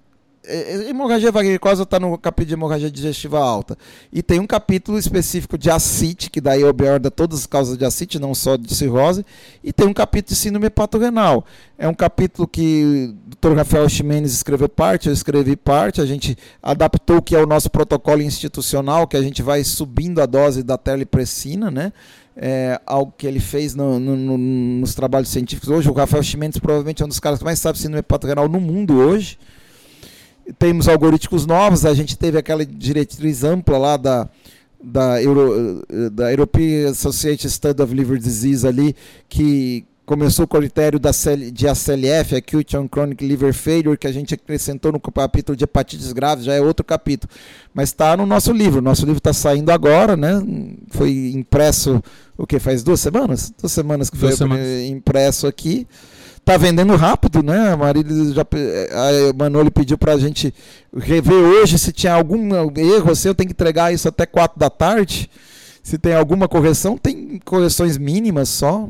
hemorragia 0.89 1.31
varicose 1.31 1.83
está 1.83 1.99
no 1.99 2.17
capítulo 2.17 2.47
de 2.47 2.53
hemorragia 2.53 2.89
digestiva 2.91 3.39
alta. 3.39 3.77
E 4.11 4.23
tem 4.23 4.39
um 4.39 4.47
capítulo 4.47 4.97
específico 4.97 5.57
de 5.57 5.69
ascite, 5.69 6.29
que 6.29 6.39
daí 6.39 6.63
aborda 6.63 7.11
todas 7.11 7.39
as 7.39 7.45
causas 7.45 7.77
de 7.77 7.85
ascite, 7.85 8.17
não 8.19 8.33
só 8.33 8.55
de 8.55 8.73
cirrose, 8.73 9.25
e 9.63 9.73
tem 9.73 9.87
um 9.87 9.93
capítulo 9.93 10.33
de 10.35 10.39
síndrome 10.39 10.67
hepatorrenal. 10.67 11.45
É 11.77 11.87
um 11.87 11.93
capítulo 11.93 12.47
que 12.47 13.13
o 13.13 13.35
Dr. 13.35 13.55
Rafael 13.55 13.87
Ximenes 13.89 14.33
escreveu 14.33 14.69
parte, 14.69 15.07
eu 15.07 15.13
escrevi 15.13 15.55
parte, 15.55 16.01
a 16.01 16.05
gente 16.05 16.37
adaptou 16.61 17.17
o 17.17 17.21
que 17.21 17.35
é 17.35 17.39
o 17.41 17.45
nosso 17.45 17.69
protocolo 17.69 18.21
institucional, 18.21 19.07
que 19.07 19.17
a 19.17 19.21
gente 19.21 19.41
vai 19.41 19.63
subindo 19.63 20.21
a 20.21 20.25
dose 20.25 20.63
da 20.63 20.77
terlipressina, 20.77 21.69
né? 21.69 21.91
É, 22.39 22.79
algo 22.85 23.11
que 23.17 23.25
ele 23.25 23.39
fez 23.39 23.73
no- 23.73 23.99
no- 23.99 24.15
no- 24.15 24.37
nos 24.37 24.93
trabalhos 24.93 25.29
científicos 25.29 25.69
hoje. 25.69 25.89
O 25.89 25.93
Rafael 25.93 26.21
Ximenes 26.21 26.59
provavelmente 26.59 27.01
é 27.01 27.05
um 27.05 27.09
dos 27.09 27.19
caras 27.19 27.39
que 27.39 27.45
mais 27.45 27.57
sabe 27.57 27.79
síndrome 27.79 27.99
hepatorrenal 27.99 28.47
no 28.47 28.61
mundo 28.61 28.93
hoje. 28.95 29.39
Temos 30.57 30.87
algoritmos 30.87 31.45
novos, 31.45 31.85
a 31.85 31.93
gente 31.93 32.17
teve 32.17 32.37
aquela 32.37 32.65
diretriz 32.65 33.43
ampla 33.43 33.77
lá 33.77 33.97
da, 33.97 34.29
da, 34.81 35.21
Euro, 35.21 35.83
da 36.11 36.31
European 36.31 36.89
Association 36.91 37.49
Study 37.49 37.81
of 37.81 37.93
Liver 37.93 38.17
Disease 38.17 38.65
ali, 38.65 38.95
que 39.27 39.85
começou 40.07 40.47
com 40.47 40.55
o 40.55 40.61
critério 40.61 40.97
da 40.97 41.11
CL 41.11 41.51
de 41.51 41.67
ACLF, 41.67 42.33
Acute 42.33 42.77
on 42.77 42.87
Chronic 42.87 43.27
Liver 43.27 43.53
Failure, 43.53 43.97
que 43.97 44.07
a 44.07 44.11
gente 44.11 44.33
acrescentou 44.33 44.93
no 44.93 45.01
capítulo 45.01 45.55
de 45.55 45.65
hepatites 45.65 46.13
graves, 46.13 46.45
já 46.45 46.53
é 46.53 46.61
outro 46.61 46.85
capítulo. 46.85 47.29
Mas 47.73 47.89
está 47.89 48.15
no 48.15 48.25
nosso 48.25 48.53
livro. 48.53 48.81
Nosso 48.81 49.01
livro 49.01 49.17
está 49.17 49.33
saindo 49.33 49.69
agora, 49.69 50.15
né? 50.15 50.41
Foi 50.91 51.33
impresso, 51.35 52.01
o 52.37 52.47
que? 52.47 52.57
Faz 52.57 52.83
duas 52.83 53.01
semanas? 53.01 53.53
Duas 53.59 53.73
semanas 53.73 54.09
que 54.09 54.15
foi 54.15 54.29
Duas 54.29 54.37
semanas. 54.37 54.65
impresso 54.87 55.45
aqui. 55.45 55.85
Tá 56.47 56.55
vendendo 56.55 56.95
rápido, 56.95 57.43
né? 57.43 57.73
A 57.73 57.75
Marília 57.75 58.33
já, 58.33 58.45
pe- 58.45 58.57
a 58.93 59.33
Manoli 59.37 59.69
pediu 59.69 59.97
pra 59.97 60.17
gente 60.17 60.53
rever 60.95 61.33
hoje 61.35 61.77
se 61.77 61.91
tinha 61.91 62.13
algum 62.13 62.49
erro, 62.77 63.11
assim, 63.11 63.27
eu 63.27 63.35
tenho 63.35 63.49
que 63.49 63.53
entregar 63.53 63.93
isso 63.93 64.07
até 64.07 64.25
4 64.25 64.57
da 64.57 64.69
tarde. 64.69 65.29
Se 65.83 65.97
tem 65.97 66.13
alguma 66.15 66.47
correção, 66.47 66.97
tem 66.97 67.37
correções 67.43 67.97
mínimas 67.97 68.47
só. 68.47 68.87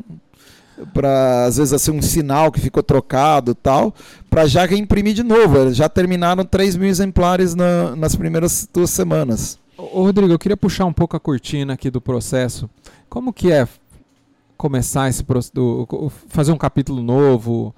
Para 0.94 1.46
às 1.46 1.56
vezes 1.56 1.72
assim 1.72 1.90
um 1.90 2.00
sinal 2.00 2.52
que 2.52 2.60
ficou 2.60 2.80
trocado 2.84 3.52
tal, 3.56 3.92
para 4.30 4.46
já 4.46 4.64
reimprimir 4.64 5.12
de 5.12 5.24
novo. 5.24 5.72
Já 5.74 5.88
terminaram 5.88 6.44
3 6.44 6.76
mil 6.76 6.88
exemplares 6.88 7.56
na- 7.56 7.96
nas 7.96 8.14
primeiras 8.14 8.68
duas 8.72 8.90
semanas. 8.90 9.58
Ô, 9.76 10.04
Rodrigo, 10.04 10.32
eu 10.32 10.38
queria 10.38 10.56
puxar 10.56 10.84
um 10.84 10.92
pouco 10.92 11.16
a 11.16 11.20
cortina 11.20 11.72
aqui 11.72 11.90
do 11.90 12.00
processo. 12.00 12.70
Como 13.08 13.32
que 13.32 13.50
é 13.50 13.66
começar 14.58 15.08
esse 15.08 15.24
processo, 15.24 15.86
fazer 16.28 16.52
um 16.52 16.58
capítulo 16.58 17.00
novo, 17.00 17.74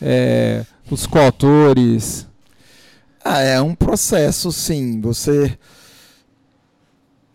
é, 0.00 0.64
os 0.90 1.06
coautores? 1.06 2.28
Ah, 3.24 3.40
é 3.40 3.60
um 3.60 3.74
processo, 3.74 4.52
sim. 4.52 5.00
Você. 5.00 5.58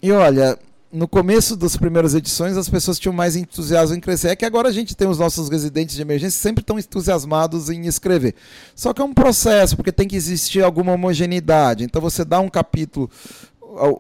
E 0.02 0.12
olha, 0.12 0.58
no 0.92 1.08
começo 1.08 1.56
das 1.56 1.76
primeiras 1.76 2.14
edições 2.14 2.56
as 2.56 2.70
pessoas 2.70 3.00
tinham 3.00 3.14
mais 3.14 3.36
entusiasmo 3.36 3.96
em 3.96 4.00
crescer. 4.00 4.30
É 4.30 4.36
que 4.36 4.46
agora 4.46 4.70
a 4.70 4.72
gente 4.72 4.96
tem 4.96 5.08
os 5.08 5.18
nossos 5.18 5.50
residentes 5.50 5.96
de 5.96 6.02
emergência 6.02 6.40
sempre 6.40 6.62
estão 6.62 6.78
entusiasmados 6.78 7.72
em 7.72 7.88
escrever. 7.88 8.36
Só 8.76 8.94
que 8.94 9.02
é 9.02 9.06
um 9.06 9.14
processo, 9.14 9.76
porque 9.76 9.92
tem 9.92 10.08
que 10.08 10.16
existir 10.16 10.64
alguma 10.64 10.94
homogeneidade. 10.94 11.84
Então 11.84 12.00
você 12.00 12.24
dá 12.24 12.40
um 12.40 12.50
capítulo 12.50 13.10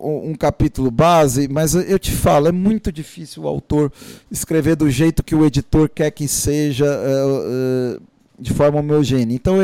um 0.01 0.35
capítulo 0.35 0.91
base, 0.91 1.47
mas 1.47 1.73
eu 1.73 1.97
te 1.97 2.11
falo, 2.11 2.47
é 2.47 2.51
muito 2.51 2.91
difícil 2.91 3.43
o 3.43 3.47
autor 3.47 3.91
escrever 4.29 4.75
do 4.75 4.89
jeito 4.89 5.23
que 5.23 5.35
o 5.35 5.45
editor 5.45 5.89
quer 5.89 6.11
que 6.11 6.27
seja, 6.27 6.85
uh, 6.85 7.97
uh, 7.97 8.01
de 8.39 8.53
forma 8.53 8.79
homogênea. 8.79 9.35
Então 9.35 9.55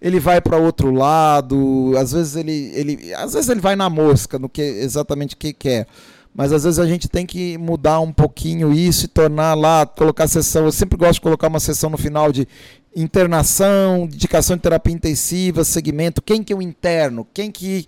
ele 0.00 0.20
vai 0.20 0.40
para 0.40 0.56
outro 0.56 0.90
lado, 0.90 1.92
às 1.98 2.12
vezes 2.12 2.36
ele, 2.36 2.72
ele, 2.74 3.14
às 3.14 3.34
vezes 3.34 3.48
ele 3.48 3.60
vai 3.60 3.76
na 3.76 3.90
mosca 3.90 4.38
no 4.38 4.48
que 4.48 4.62
exatamente 4.62 5.36
que 5.36 5.52
quer. 5.52 5.86
Mas 6.34 6.52
às 6.52 6.62
vezes 6.62 6.78
a 6.78 6.86
gente 6.86 7.08
tem 7.08 7.26
que 7.26 7.58
mudar 7.58 7.98
um 8.00 8.12
pouquinho 8.12 8.72
isso 8.72 9.06
e 9.06 9.08
tornar 9.08 9.54
lá, 9.54 9.84
colocar 9.84 10.28
sessão. 10.28 10.66
Eu 10.66 10.72
sempre 10.72 10.96
gosto 10.96 11.14
de 11.14 11.20
colocar 11.22 11.48
uma 11.48 11.58
sessão 11.58 11.90
no 11.90 11.98
final 11.98 12.30
de 12.30 12.46
internação, 12.94 14.04
indicação 14.04 14.56
de 14.56 14.62
terapia 14.62 14.94
intensiva, 14.94 15.64
segmento, 15.64 16.22
quem 16.22 16.42
que 16.42 16.52
eu 16.52 16.62
interno, 16.62 17.26
quem 17.34 17.50
que 17.50 17.86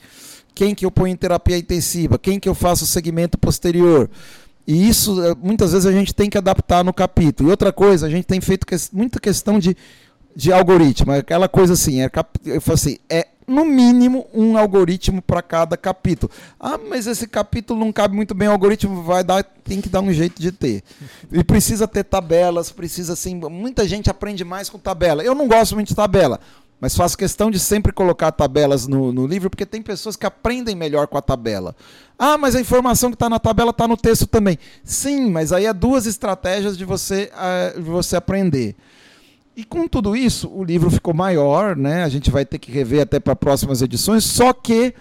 quem 0.60 0.74
que 0.74 0.84
eu 0.84 0.90
ponho 0.90 1.14
em 1.14 1.16
terapia 1.16 1.56
intensiva, 1.56 2.18
quem 2.18 2.38
que 2.38 2.46
eu 2.46 2.54
faço 2.54 2.84
o 2.84 2.86
segmento 2.86 3.38
posterior. 3.38 4.10
E 4.66 4.90
isso, 4.90 5.16
muitas 5.42 5.72
vezes, 5.72 5.86
a 5.86 5.90
gente 5.90 6.14
tem 6.14 6.28
que 6.28 6.36
adaptar 6.36 6.84
no 6.84 6.92
capítulo. 6.92 7.48
E 7.48 7.50
outra 7.50 7.72
coisa, 7.72 8.06
a 8.06 8.10
gente 8.10 8.26
tem 8.26 8.42
feito 8.42 8.66
que, 8.66 8.76
muita 8.92 9.18
questão 9.18 9.58
de, 9.58 9.74
de 10.36 10.52
algoritmo. 10.52 11.12
Aquela 11.12 11.48
coisa 11.48 11.72
assim, 11.72 12.02
é, 12.02 12.10
eu 12.44 12.60
falo 12.60 12.74
assim, 12.74 12.98
é 13.08 13.28
no 13.46 13.64
mínimo 13.64 14.26
um 14.34 14.58
algoritmo 14.58 15.22
para 15.22 15.40
cada 15.40 15.78
capítulo. 15.78 16.30
Ah, 16.60 16.76
mas 16.76 17.06
esse 17.06 17.26
capítulo 17.26 17.80
não 17.80 17.90
cabe 17.90 18.14
muito 18.14 18.34
bem 18.34 18.46
ao 18.46 18.52
algoritmo, 18.52 19.02
vai 19.02 19.24
dar, 19.24 19.42
tem 19.42 19.80
que 19.80 19.88
dar 19.88 20.02
um 20.02 20.12
jeito 20.12 20.42
de 20.42 20.52
ter. 20.52 20.82
E 21.32 21.42
precisa 21.42 21.88
ter 21.88 22.04
tabelas, 22.04 22.70
precisa 22.70 23.14
assim, 23.14 23.34
muita 23.34 23.88
gente 23.88 24.10
aprende 24.10 24.44
mais 24.44 24.68
com 24.68 24.78
tabela. 24.78 25.22
Eu 25.22 25.34
não 25.34 25.48
gosto 25.48 25.74
muito 25.74 25.88
de 25.88 25.94
tabela, 25.94 26.38
mas 26.80 26.96
faço 26.96 27.18
questão 27.18 27.50
de 27.50 27.58
sempre 27.58 27.92
colocar 27.92 28.32
tabelas 28.32 28.86
no, 28.86 29.12
no, 29.12 29.26
livro, 29.26 29.50
porque 29.50 29.66
tem 29.66 29.82
pessoas 29.82 30.16
que 30.16 30.24
aprendem 30.24 30.74
melhor 30.74 31.06
com 31.06 31.18
a 31.18 31.22
tabela. 31.22 31.76
Ah, 32.18 32.38
mas 32.38 32.54
a 32.54 32.60
informação 32.60 33.10
que 33.10 33.16
está 33.16 33.28
na 33.28 33.38
tabela 33.38 33.70
está 33.70 33.86
no 33.86 33.96
texto 33.96 34.26
também. 34.26 34.58
Sim, 34.82 35.30
mas 35.30 35.52
aí 35.52 35.66
é 35.66 35.72
duas 35.72 36.06
estratégias 36.06 36.78
de 36.78 36.84
você, 36.84 37.30
uh, 37.34 37.80
de 37.80 37.88
você 37.88 38.16
aprender. 38.16 38.74
E 39.54 39.62
com 39.62 39.86
tudo 39.86 40.16
isso, 40.16 40.48
o 40.48 40.64
livro 40.64 40.90
ficou 40.90 41.12
maior, 41.12 41.76
né? 41.76 42.02
A 42.02 42.08
gente 42.08 42.30
vai 42.30 42.46
ter 42.46 42.58
que 42.58 42.72
rever 42.72 43.02
até 43.02 43.20
para 43.20 43.36
próximas 43.36 43.82
edições, 43.82 44.24
só 44.24 44.54
que 44.54 44.94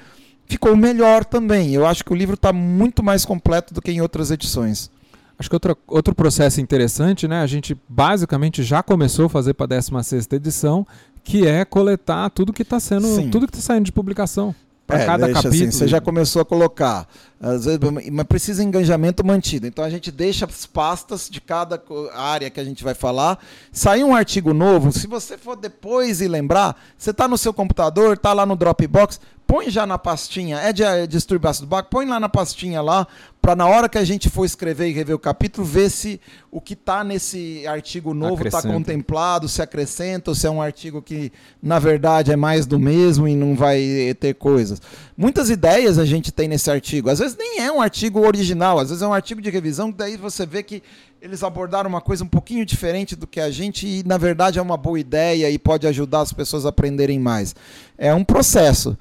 ficou 0.46 0.76
melhor 0.76 1.24
também. 1.24 1.74
Eu 1.74 1.86
acho 1.86 2.04
que 2.04 2.12
o 2.12 2.16
livro 2.16 2.34
está 2.34 2.52
muito 2.52 3.02
mais 3.02 3.24
completo 3.24 3.74
do 3.74 3.82
que 3.82 3.92
em 3.92 4.02
outras 4.02 4.32
edições. 4.32 4.92
Acho 5.40 5.50
que 5.50 5.56
outra, 5.56 5.78
outro 5.88 6.14
processo 6.14 6.60
interessante, 6.60 7.26
né? 7.26 7.42
A 7.42 7.48
gente 7.48 7.76
basicamente 7.88 8.62
já 8.62 8.84
começou 8.84 9.28
a 9.28 9.30
fazer 9.30 9.54
para 9.54 9.64
a 9.64 9.68
16 9.68 10.28
edição, 10.34 10.86
que 11.24 11.48
é 11.48 11.64
coletar 11.64 12.30
tudo 12.30 12.52
que 12.52 12.64
está 12.64 12.80
sendo, 12.80 13.08
Sim. 13.08 13.30
tudo 13.30 13.48
que 13.48 13.56
está 13.56 13.74
saindo 13.74 13.86
de 13.86 13.92
publicação 13.92 14.54
para 14.90 15.04
é, 15.04 15.06
cada 15.06 15.28
capítulo. 15.32 15.54
Assim, 15.54 15.72
você 15.72 15.88
já 15.88 16.02
começou 16.02 16.42
a 16.42 16.46
colocar, 16.46 17.08
às 17.40 17.66
vezes, 17.66 17.80
mas 18.12 18.26
precisa 18.26 18.64
engajamento 18.64 19.24
mantido. 19.24 19.68
Então 19.68 19.86
a 19.86 19.90
gente 19.90 20.12
deixa 20.12 20.46
as 20.46 20.66
pastas 20.66 21.30
de 21.30 21.40
cada 21.40 21.80
área 22.16 22.50
que 22.50 22.60
a 22.60 22.64
gente 22.64 22.84
vai 22.84 22.96
falar. 22.96 23.38
Sai 23.72 24.04
um 24.04 24.16
artigo 24.16 24.52
novo, 24.52 24.92
se 24.92 25.06
você 25.06 25.38
for 25.38 25.56
depois 25.56 26.22
e 26.22 26.28
lembrar, 26.28 26.76
você 26.98 27.12
está 27.12 27.28
no 27.28 27.38
seu 27.38 27.54
computador, 27.54 28.16
está 28.16 28.34
lá 28.34 28.48
no 28.48 28.56
Dropbox, 28.56 29.22
põe 29.46 29.70
já 29.70 29.86
na 29.86 30.00
pastinha, 30.00 30.58
é 30.58 30.74
de 30.74 30.84
distúrbio 31.08 31.50
ácido 31.50 31.68
básico, 31.68 31.92
põe 31.92 32.08
lá 32.08 32.20
na 32.20 32.28
pastinha 32.28 32.82
lá, 32.82 33.08
para 33.42 33.56
na 33.56 33.66
hora 33.66 33.88
que 33.88 33.98
a 33.98 34.04
gente 34.04 34.30
for 34.30 34.46
escrever 34.46 34.90
e 34.90 34.92
rever 34.92 35.16
o 35.16 35.20
capítulo, 35.20 35.66
ver 35.66 35.90
se 35.90 36.20
o 36.52 36.60
que 36.60 36.74
está 36.74 37.04
nesse 37.04 37.66
artigo 37.66 38.14
novo 38.14 38.46
está 38.46 38.62
contemplado, 38.62 39.48
se 39.48 39.62
acrescenta, 39.62 40.32
ou 40.32 40.36
se 40.36 40.46
é 40.46 40.50
um 40.50 40.62
artigo 40.62 41.02
que, 41.02 41.32
na 41.62 41.80
verdade, 41.80 42.32
é 42.32 42.36
mais 42.36 42.66
do 42.66 42.78
mesmo 42.78 43.28
e 43.28 43.36
não 43.36 43.56
vai 43.56 44.16
ter 44.20 44.36
coisas. 44.36 44.82
Muitas 45.18 45.50
ideias 45.50 45.98
a 45.98 46.06
gente 46.06 46.32
tem 46.32 46.48
nesse 46.48 46.70
artigo. 46.70 47.10
Às 47.10 47.20
vezes 47.20 47.38
nem 47.38 47.60
é 47.60 47.72
um 47.72 47.82
artigo 47.82 48.20
original, 48.20 48.78
às 48.78 48.90
vezes 48.90 49.02
é 49.02 49.08
um 49.08 49.14
artigo 49.14 49.42
de 49.42 49.50
revisão, 49.50 49.90
daí 49.90 50.18
você 50.18 50.46
vê 50.46 50.62
que 50.62 50.84
eles 51.22 51.44
abordaram 51.44 51.90
uma 51.90 52.02
coisa 52.02 52.24
um 52.24 52.28
pouquinho 52.28 52.66
diferente 52.66 53.16
do 53.16 53.28
que 53.28 53.40
a 53.40 53.50
gente 53.52 53.88
e, 53.88 54.04
na 54.06 54.18
verdade, 54.18 54.60
é 54.60 54.62
uma 54.62 54.78
boa 54.78 55.00
ideia 55.00 55.50
e 55.50 55.58
pode 55.58 55.86
ajudar 55.88 56.22
as 56.22 56.34
pessoas 56.34 56.66
a 56.66 56.70
aprenderem 56.70 57.20
mais. 57.20 57.56
É 57.98 58.14
um 58.14 58.24
processo. 58.24 58.98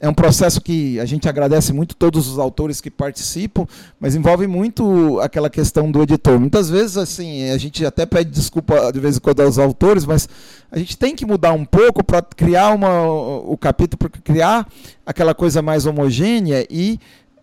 É 0.00 0.08
um 0.08 0.14
processo 0.14 0.62
que 0.62 0.98
a 0.98 1.04
gente 1.04 1.28
agradece 1.28 1.74
muito 1.74 1.94
todos 1.94 2.26
os 2.26 2.38
autores 2.38 2.80
que 2.80 2.90
participam, 2.90 3.66
mas 4.00 4.14
envolve 4.14 4.46
muito 4.46 5.20
aquela 5.20 5.50
questão 5.50 5.92
do 5.92 6.02
editor. 6.02 6.40
Muitas 6.40 6.70
vezes, 6.70 6.96
assim, 6.96 7.50
a 7.50 7.58
gente 7.58 7.84
até 7.84 8.06
pede 8.06 8.30
desculpa 8.30 8.90
de 8.90 8.98
vez 8.98 9.18
em 9.18 9.20
quando 9.20 9.40
aos 9.42 9.58
autores, 9.58 10.06
mas 10.06 10.26
a 10.72 10.78
gente 10.78 10.96
tem 10.96 11.14
que 11.14 11.26
mudar 11.26 11.52
um 11.52 11.66
pouco 11.66 12.02
para 12.02 12.22
criar 12.22 12.74
uma, 12.74 13.04
o 13.04 13.58
capítulo, 13.58 13.98
para 13.98 14.08
criar 14.22 14.66
aquela 15.04 15.34
coisa 15.34 15.60
mais 15.60 15.84
homogênea 15.84 16.66
e 16.70 16.98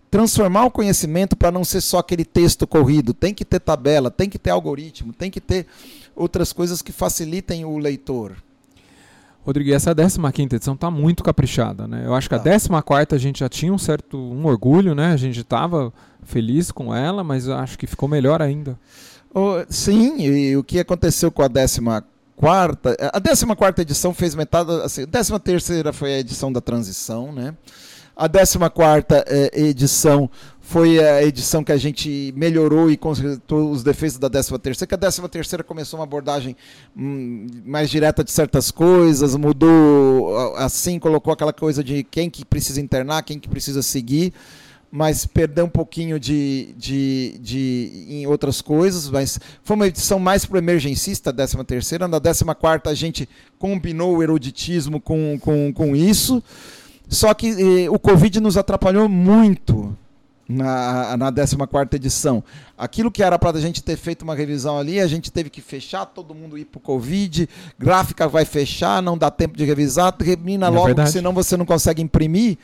transformar 0.10 0.66
o 0.66 0.72
conhecimento 0.72 1.36
para 1.36 1.52
não 1.52 1.64
ser 1.64 1.82
só 1.82 2.00
aquele 2.00 2.26
texto 2.26 2.66
corrido. 2.66 3.14
Tem 3.14 3.36
que 3.36 3.46
ter 3.46 3.60
tabela, 3.60 4.10
tem 4.10 4.28
que 4.28 4.40
ter 4.40 4.50
algoritmo, 4.50 5.14
tem 5.14 5.30
que 5.30 5.40
ter 5.40 5.68
outras 6.16 6.52
coisas 6.52 6.82
que 6.82 6.92
facilitem 6.92 7.66
o 7.66 7.78
leitor. 7.78 8.36
Rodrigo, 9.48 9.74
essa 9.74 9.96
15 9.96 10.56
edição 10.56 10.74
está 10.74 10.92
muito 10.92 11.24
caprichada, 11.24 11.88
né? 11.88 12.04
Eu 12.06 12.14
acho 12.14 12.28
que 12.28 12.36
a 12.36 12.38
14 12.38 12.68
tá. 13.06 13.16
a 13.16 13.18
gente 13.18 13.40
já 13.40 13.48
tinha 13.48 13.72
um 13.72 13.78
certo 13.78 14.18
um 14.18 14.46
orgulho, 14.46 14.94
né? 14.94 15.14
A 15.14 15.16
gente 15.16 15.40
estava 15.40 15.94
feliz 16.22 16.70
com 16.70 16.94
ela, 16.94 17.24
mas 17.24 17.48
acho 17.48 17.80
que 17.80 17.88
ficou 17.88 18.10
melhor 18.10 18.42
ainda. 18.42 18.78
Oh, 19.34 19.64
sim, 19.70 20.22
e 20.22 20.58
o 20.58 20.66
que 20.66 20.82
aconteceu 20.82 21.32
com 21.32 21.42
a 21.42 21.48
14 21.48 21.80
quarta, 22.36 22.92
a 23.00 23.22
14 23.22 23.46
quarta 23.56 23.82
edição 23.84 24.14
fez 24.14 24.36
metade, 24.36 24.70
assim, 24.82 25.04
a 25.04 25.08
13 25.08 25.40
terceira 25.40 25.94
foi 25.94 26.16
a 26.16 26.20
edição 26.20 26.52
da 26.52 26.60
transição, 26.60 27.32
né? 27.32 27.56
A 28.18 28.28
14 28.28 28.60
quarta 28.72 29.24
eh, 29.30 29.62
edição 29.62 30.30
foi 30.68 31.00
a 31.00 31.24
edição 31.24 31.64
que 31.64 31.72
a 31.72 31.78
gente 31.78 32.34
melhorou 32.36 32.92
e 32.92 32.98
consertou 32.98 33.72
os 33.72 33.84
defeitos 33.84 34.18
da 34.18 34.30
13 34.30 34.60
terceira, 34.60 34.86
que 34.86 34.96
a 34.96 34.98
13 34.98 35.22
terceira 35.30 35.64
começou 35.64 35.98
uma 35.98 36.04
abordagem 36.04 36.58
hum, 36.96 37.48
mais 37.66 37.90
direta 37.90 38.22
de 38.22 38.32
certas 38.32 38.70
coisas, 38.70 39.34
mudou 39.38 40.56
assim, 40.58 41.00
colocou 41.00 41.32
aquela 41.32 41.54
coisa 41.54 41.82
de 41.82 42.04
quem 42.04 42.30
que 42.30 42.44
precisa 42.44 42.82
internar, 42.82 43.24
quem 43.24 43.40
que 43.40 43.48
precisa 43.48 43.82
seguir, 43.82 44.34
mas 44.92 45.26
perdeu 45.26 45.64
um 45.64 45.70
pouquinho 45.70 46.20
de, 46.20 46.76
de, 46.78 47.40
de 47.42 48.06
em 48.10 48.28
outras 48.28 48.62
coisas, 48.62 49.10
mas 49.10 49.40
foi 49.64 49.74
uma 49.74 49.88
edição 49.88 50.20
mais 50.20 50.44
para 50.44 50.56
o 50.56 50.58
emergencista, 50.58 51.30
a 51.30 51.34
13 51.34 51.64
terceira, 51.64 52.10
na 52.10 52.20
14 52.20 52.44
quarta 52.60 52.90
a 52.90 52.94
gente 52.94 53.30
combinou 53.58 54.18
o 54.18 54.22
eruditismo 54.22 55.00
com, 55.00 55.40
com, 55.40 55.72
com 55.72 55.96
isso, 55.96 56.44
só 57.08 57.34
que 57.34 57.86
eh, 57.86 57.90
o 57.90 57.98
Covid 57.98 58.42
nos 58.42 58.58
atrapalhou 58.58 59.08
muito 59.08 59.96
na, 60.48 61.18
na 61.18 61.32
14 61.32 61.90
edição. 61.94 62.44
Aquilo 62.78 63.12
que 63.12 63.22
era 63.22 63.38
para 63.38 63.58
a 63.58 63.62
gente 63.62 63.84
ter 63.84 63.98
feito 63.98 64.22
uma 64.22 64.36
revisão 64.36 64.78
ali, 64.78 65.00
a 65.00 65.08
gente 65.08 65.32
teve 65.32 65.50
que 65.50 65.62
fechar, 65.62 66.06
todo 66.06 66.34
mundo 66.34 66.58
ir 66.58 66.66
para 66.66 66.78
o 66.78 66.82
Covid, 66.82 67.50
gráfica 67.78 68.28
vai 68.28 68.46
fechar, 68.46 69.02
não 69.02 69.18
dá 69.18 69.30
tempo 69.30 69.58
de 69.58 69.66
revisar, 69.66 70.12
termina 70.14 70.68
é 70.68 70.70
logo, 70.70 70.86
verdade. 70.88 71.12
senão 71.12 71.34
você 71.34 71.58
não 71.58 71.66
consegue 71.66 72.02
imprimir. 72.02 72.58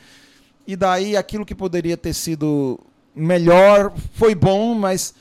E 0.66 0.76
daí 0.76 1.16
aquilo 1.16 1.44
que 1.44 1.54
poderia 1.54 1.96
ter 1.96 2.14
sido 2.14 2.80
melhor 3.14 3.92
foi 4.14 4.34
bom, 4.34 4.74
mas 4.74 5.14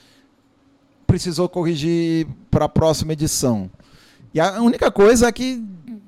precisou 1.05 1.49
corrigir 1.49 2.27
para 2.49 2.65
a 2.65 2.69
próxima 2.69 3.13
edição. 3.13 3.69
E 4.33 4.39
a 4.39 4.61
única 4.61 4.89
coisa 4.89 5.27
é 5.27 5.31
que 5.31 5.61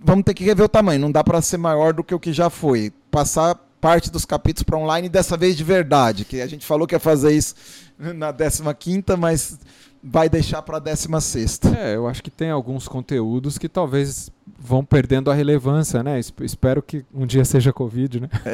vamos 0.03 0.23
ter 0.23 0.33
que 0.33 0.43
rever 0.43 0.65
o 0.65 0.69
tamanho, 0.69 1.01
não 1.01 1.11
dá 1.11 1.23
para 1.23 1.41
ser 1.41 1.57
maior 1.57 1.93
do 1.93 2.03
que 2.03 2.15
o 2.15 2.19
que 2.19 2.31
já 2.31 2.49
foi. 2.49 2.93
Passar 3.11 3.59
parte 3.79 4.11
dos 4.11 4.25
capítulos 4.25 4.63
para 4.63 4.77
online, 4.77 5.09
dessa 5.09 5.37
vez 5.37 5.55
de 5.55 5.63
verdade, 5.63 6.25
que 6.25 6.41
a 6.41 6.47
gente 6.47 6.65
falou 6.65 6.87
que 6.87 6.95
ia 6.95 6.99
fazer 6.99 7.31
isso 7.33 7.55
na 7.97 8.73
15 8.73 9.03
mas 9.17 9.57
vai 10.03 10.29
deixar 10.29 10.61
para 10.61 10.77
a 10.77 10.79
16 10.79 11.59
É, 11.77 11.95
eu 11.95 12.07
acho 12.07 12.21
que 12.21 12.29
tem 12.29 12.51
alguns 12.51 12.87
conteúdos 12.87 13.57
que 13.57 13.67
talvez 13.67 14.29
vão 14.59 14.85
perdendo 14.85 15.31
a 15.31 15.33
relevância, 15.33 16.03
né? 16.03 16.19
Espero 16.41 16.81
que 16.81 17.03
um 17.13 17.25
dia 17.25 17.43
seja 17.43 17.73
Covid, 17.73 18.21
né? 18.21 18.29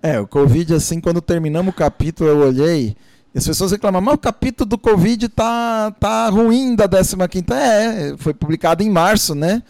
É, 0.00 0.14
é 0.14 0.20
o 0.20 0.28
Covid, 0.28 0.74
assim, 0.74 1.00
quando 1.00 1.20
terminamos 1.20 1.74
o 1.74 1.76
capítulo, 1.76 2.30
eu 2.30 2.38
olhei 2.38 2.96
e 3.34 3.38
as 3.38 3.46
pessoas 3.46 3.72
reclamam, 3.72 4.00
mas 4.00 4.14
o 4.14 4.18
capítulo 4.18 4.68
do 4.68 4.78
Covid 4.78 5.28
tá, 5.28 5.90
tá 5.98 6.28
ruim 6.28 6.74
da 6.74 6.88
15 6.88 7.16
É, 7.52 8.14
foi 8.16 8.32
publicado 8.32 8.82
em 8.82 8.90
março, 8.90 9.34
né? 9.34 9.62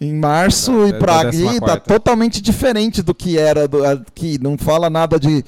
Em 0.00 0.14
março 0.14 0.84
é, 0.84 0.88
e 0.88 0.92
para 0.94 1.20
aqui 1.22 1.60
tá 1.60 1.78
totalmente 1.78 2.40
diferente 2.40 3.02
do 3.02 3.14
que 3.14 3.38
era 3.38 3.66
do, 3.66 3.84
aqui. 3.84 4.38
Não 4.42 4.56
fala 4.58 4.90
nada 4.90 5.18
de, 5.18 5.44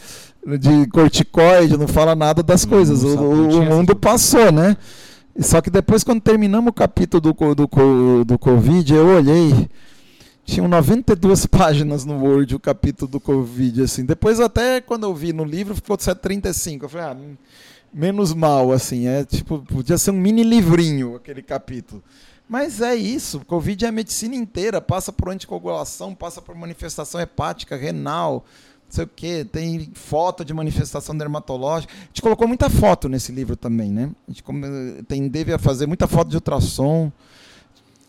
de 0.58 0.86
corticoide, 0.92 1.76
não 1.76 1.88
fala 1.88 2.14
nada 2.14 2.42
das 2.42 2.64
não, 2.64 2.70
coisas. 2.70 3.02
Não 3.02 3.22
o, 3.22 3.60
o 3.60 3.64
mundo 3.64 3.94
passou, 3.94 4.50
né? 4.52 4.76
Só 5.38 5.60
que 5.60 5.70
depois, 5.70 6.02
quando 6.02 6.20
terminamos 6.20 6.70
o 6.70 6.72
capítulo 6.72 7.20
do, 7.20 7.54
do, 7.54 8.24
do 8.24 8.38
Covid, 8.38 8.94
eu 8.94 9.06
olhei. 9.06 9.68
Tinham 10.44 10.66
92 10.66 11.44
páginas 11.46 12.04
no 12.04 12.24
Word 12.24 12.56
o 12.56 12.58
capítulo 12.58 13.10
do 13.10 13.20
Covid. 13.20 13.82
assim. 13.82 14.04
Depois, 14.04 14.40
até 14.40 14.80
quando 14.80 15.04
eu 15.04 15.14
vi 15.14 15.32
no 15.32 15.44
livro, 15.44 15.74
ficou 15.74 15.96
35. 15.96 16.86
Eu 16.86 16.88
falei, 16.88 17.06
ah, 17.06 17.16
menos 17.92 18.34
mal, 18.34 18.72
assim. 18.72 19.06
É, 19.06 19.24
tipo, 19.24 19.60
podia 19.60 19.96
ser 19.96 20.10
um 20.10 20.14
mini 20.14 20.42
livrinho 20.42 21.14
aquele 21.14 21.42
capítulo. 21.42 22.02
Mas 22.48 22.80
é 22.80 22.94
isso, 22.94 23.40
Covid 23.40 23.84
é 23.84 23.88
a 23.88 23.92
medicina 23.92 24.34
inteira, 24.34 24.80
passa 24.80 25.12
por 25.12 25.28
anticoagulação, 25.28 26.14
passa 26.14 26.40
por 26.40 26.54
manifestação 26.54 27.20
hepática, 27.20 27.76
renal, 27.76 28.44
não 28.86 28.90
sei 28.92 29.04
o 29.04 29.08
que, 29.08 29.44
tem 29.44 29.90
foto 29.92 30.42
de 30.42 30.54
manifestação 30.54 31.16
dermatológica. 31.16 31.92
A 31.92 32.06
gente 32.06 32.22
colocou 32.22 32.48
muita 32.48 32.70
foto 32.70 33.06
nesse 33.06 33.30
livro 33.32 33.54
também, 33.54 33.90
né? 33.90 34.10
A 34.26 34.32
gente 34.32 34.42
tem, 35.06 35.28
deve 35.28 35.58
fazer 35.58 35.86
muita 35.86 36.06
foto 36.06 36.28
de 36.28 36.36
ultrassom. 36.36 37.12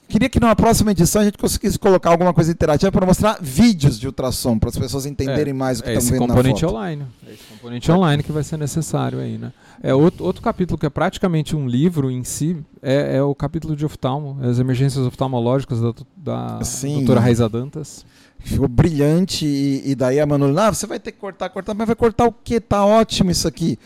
Queria 0.10 0.28
que 0.28 0.39
na 0.39 0.56
próxima 0.56 0.89
edição 0.89 1.22
a 1.22 1.26
gente 1.26 1.38
conseguisse 1.38 1.78
colocar 1.78 2.10
alguma 2.10 2.34
coisa 2.34 2.52
interativa 2.52 2.91
para 2.91 3.06
mostrar 3.06 3.38
vídeos 3.39 4.00
de 4.00 4.08
ultrassom, 4.08 4.58
para 4.58 4.69
as 4.69 4.78
pessoas 4.78 5.06
entenderem 5.06 5.52
é, 5.52 5.54
mais 5.54 5.80
o 5.80 5.84
que 5.84 5.89
é 5.89 5.93
estão 5.93 6.10
vendo 6.10 6.28
na 6.28 6.34
foto. 6.34 6.48
Esse 6.48 6.50
componente 6.50 6.65
online. 6.65 7.06
É 7.28 7.34
esse 7.34 7.43
componente 7.43 7.91
online 7.91 8.24
que 8.24 8.32
vai 8.32 8.43
ser 8.43 8.58
necessário 8.58 9.19
aí, 9.19 9.38
né? 9.38 9.54
É 9.84 9.93
outro, 9.93 10.26
outro 10.26 10.41
capítulo 10.41 10.80
que 10.80 10.86
é 10.88 10.89
praticamente 10.89 11.56
um 11.56 11.67
livro 11.67 12.10
em 12.10 12.24
si 12.24 12.58
é, 12.82 13.17
é 13.17 13.24
o 13.24 13.36
capítulo 13.36 13.76
de 13.76 13.86
oftalmo, 13.86 14.39
as 14.41 14.58
emergências 14.58 15.06
oftalmológicas 15.06 15.80
da, 15.80 15.93
da 16.17 16.63
Sim. 16.63 16.95
doutora 16.95 17.19
Raiza 17.19 17.48
Dantas. 17.48 18.04
Ficou 18.39 18.67
brilhante 18.67 19.45
e, 19.45 19.91
e 19.91 19.95
daí 19.95 20.19
a 20.19 20.26
Manu, 20.26 20.58
ah, 20.58 20.74
você 20.74 20.88
vai 20.88 21.00
ter 21.00 21.12
que 21.12 21.19
cortar, 21.19 21.50
cortar, 21.50 21.76
mas 21.76 21.86
vai 21.86 21.95
cortar 21.95 22.26
o 22.26 22.32
quê? 22.32 22.60
Tá 22.60 22.84
ótimo 22.84 23.30
isso 23.30 23.48
aqui. 23.48 23.78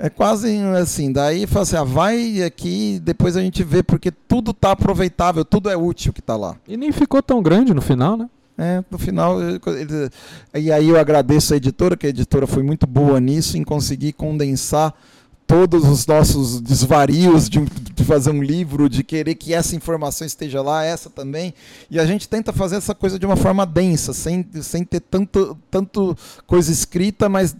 É 0.00 0.08
quase 0.08 0.56
assim, 0.80 1.10
daí 1.10 1.44
fala 1.44 1.64
assim, 1.64 1.76
ah, 1.76 1.82
vai 1.82 2.42
aqui, 2.44 3.00
depois 3.02 3.36
a 3.36 3.40
gente 3.40 3.64
vê, 3.64 3.82
porque 3.82 4.12
tudo 4.12 4.52
tá 4.52 4.70
aproveitável, 4.70 5.44
tudo 5.44 5.68
é 5.68 5.76
útil 5.76 6.12
que 6.12 6.22
tá 6.22 6.36
lá. 6.36 6.54
E 6.68 6.76
nem 6.76 6.92
ficou 6.92 7.20
tão 7.20 7.42
grande 7.42 7.74
no 7.74 7.82
final, 7.82 8.16
né? 8.16 8.30
É, 8.56 8.84
no 8.88 8.96
final, 8.96 9.40
ele, 9.40 10.10
e 10.54 10.70
aí 10.70 10.88
eu 10.88 10.98
agradeço 10.98 11.52
a 11.52 11.56
editora, 11.56 11.96
que 11.96 12.06
a 12.06 12.10
editora 12.10 12.46
foi 12.46 12.62
muito 12.62 12.86
boa 12.86 13.18
nisso, 13.20 13.58
em 13.58 13.64
conseguir 13.64 14.12
condensar 14.12 14.94
todos 15.48 15.84
os 15.88 16.06
nossos 16.06 16.60
desvarios 16.60 17.48
de, 17.48 17.60
de, 17.64 18.04
fazer 18.04 18.30
um 18.30 18.42
livro, 18.42 18.88
de 18.88 19.02
querer 19.02 19.34
que 19.34 19.54
essa 19.54 19.74
informação 19.74 20.26
esteja 20.26 20.60
lá, 20.60 20.84
essa 20.84 21.08
também. 21.08 21.54
E 21.90 21.98
a 21.98 22.04
gente 22.04 22.28
tenta 22.28 22.52
fazer 22.52 22.76
essa 22.76 22.94
coisa 22.94 23.18
de 23.18 23.24
uma 23.24 23.36
forma 23.36 23.64
densa, 23.64 24.12
sem, 24.12 24.46
sem 24.60 24.84
ter 24.84 25.00
tanto, 25.00 25.56
tanto 25.70 26.16
coisa 26.46 26.70
escrita, 26.70 27.28
mas 27.28 27.56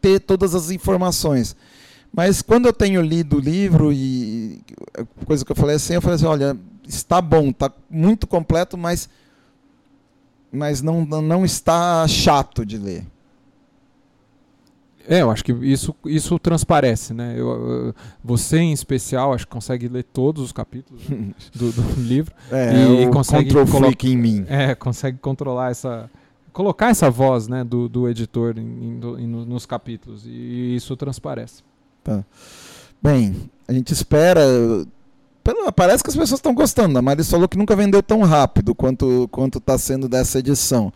ter 0.00 0.18
todas 0.20 0.54
as 0.54 0.70
informações. 0.70 1.54
Mas 2.16 2.40
quando 2.40 2.64
eu 2.64 2.72
tenho 2.72 3.02
lido 3.02 3.36
o 3.36 3.40
livro 3.40 3.92
e 3.92 4.62
coisa 5.26 5.44
que 5.44 5.52
eu 5.52 5.56
falei 5.56 5.76
assim, 5.76 5.92
eu 5.92 6.00
falei 6.00 6.14
assim, 6.14 6.24
olha, 6.24 6.56
está 6.88 7.20
bom, 7.20 7.50
está 7.50 7.70
muito 7.90 8.26
completo, 8.26 8.78
mas 8.78 9.06
mas 10.50 10.80
não, 10.80 11.04
não 11.04 11.44
está 11.44 12.08
chato 12.08 12.64
de 12.64 12.78
ler. 12.78 13.04
É, 15.06 15.20
eu 15.20 15.30
acho 15.30 15.44
que 15.44 15.52
isso, 15.52 15.94
isso 16.06 16.38
transparece, 16.38 17.12
né? 17.12 17.34
Eu, 17.36 17.94
você, 18.24 18.58
em 18.60 18.72
especial, 18.72 19.34
acho 19.34 19.46
que 19.46 19.52
consegue 19.52 19.86
ler 19.86 20.02
todos 20.02 20.42
os 20.42 20.52
capítulos 20.52 21.06
né, 21.08 21.34
do, 21.54 21.70
do, 21.70 22.00
livro. 22.00 22.34
É, 22.50 23.02
e 23.02 23.10
consegue 23.10 23.50
freak 23.66 24.08
em 24.08 24.16
mim. 24.16 24.46
É, 24.48 24.74
consegue 24.74 25.18
controlar 25.18 25.70
essa... 25.70 26.10
Colocar 26.52 26.88
essa 26.88 27.10
voz 27.10 27.46
né, 27.46 27.62
do, 27.62 27.86
do 27.86 28.08
editor 28.08 28.56
em, 28.56 28.98
em, 29.18 29.26
nos 29.26 29.66
capítulos. 29.66 30.24
E 30.26 30.74
isso 30.74 30.96
transparece. 30.96 31.62
Tá. 32.06 32.24
Bem, 33.02 33.34
a 33.66 33.72
gente 33.72 33.92
espera 33.92 34.40
parece 35.74 36.02
que 36.02 36.10
as 36.10 36.16
pessoas 36.16 36.38
estão 36.38 36.54
gostando. 36.54 36.98
A 36.98 37.02
Maris 37.02 37.30
falou 37.30 37.48
que 37.48 37.58
nunca 37.58 37.76
vendeu 37.76 38.02
tão 38.02 38.22
rápido 38.22 38.74
quanto 38.74 39.28
quanto 39.30 39.58
está 39.58 39.76
sendo 39.76 40.08
dessa 40.08 40.38
edição. 40.38 40.92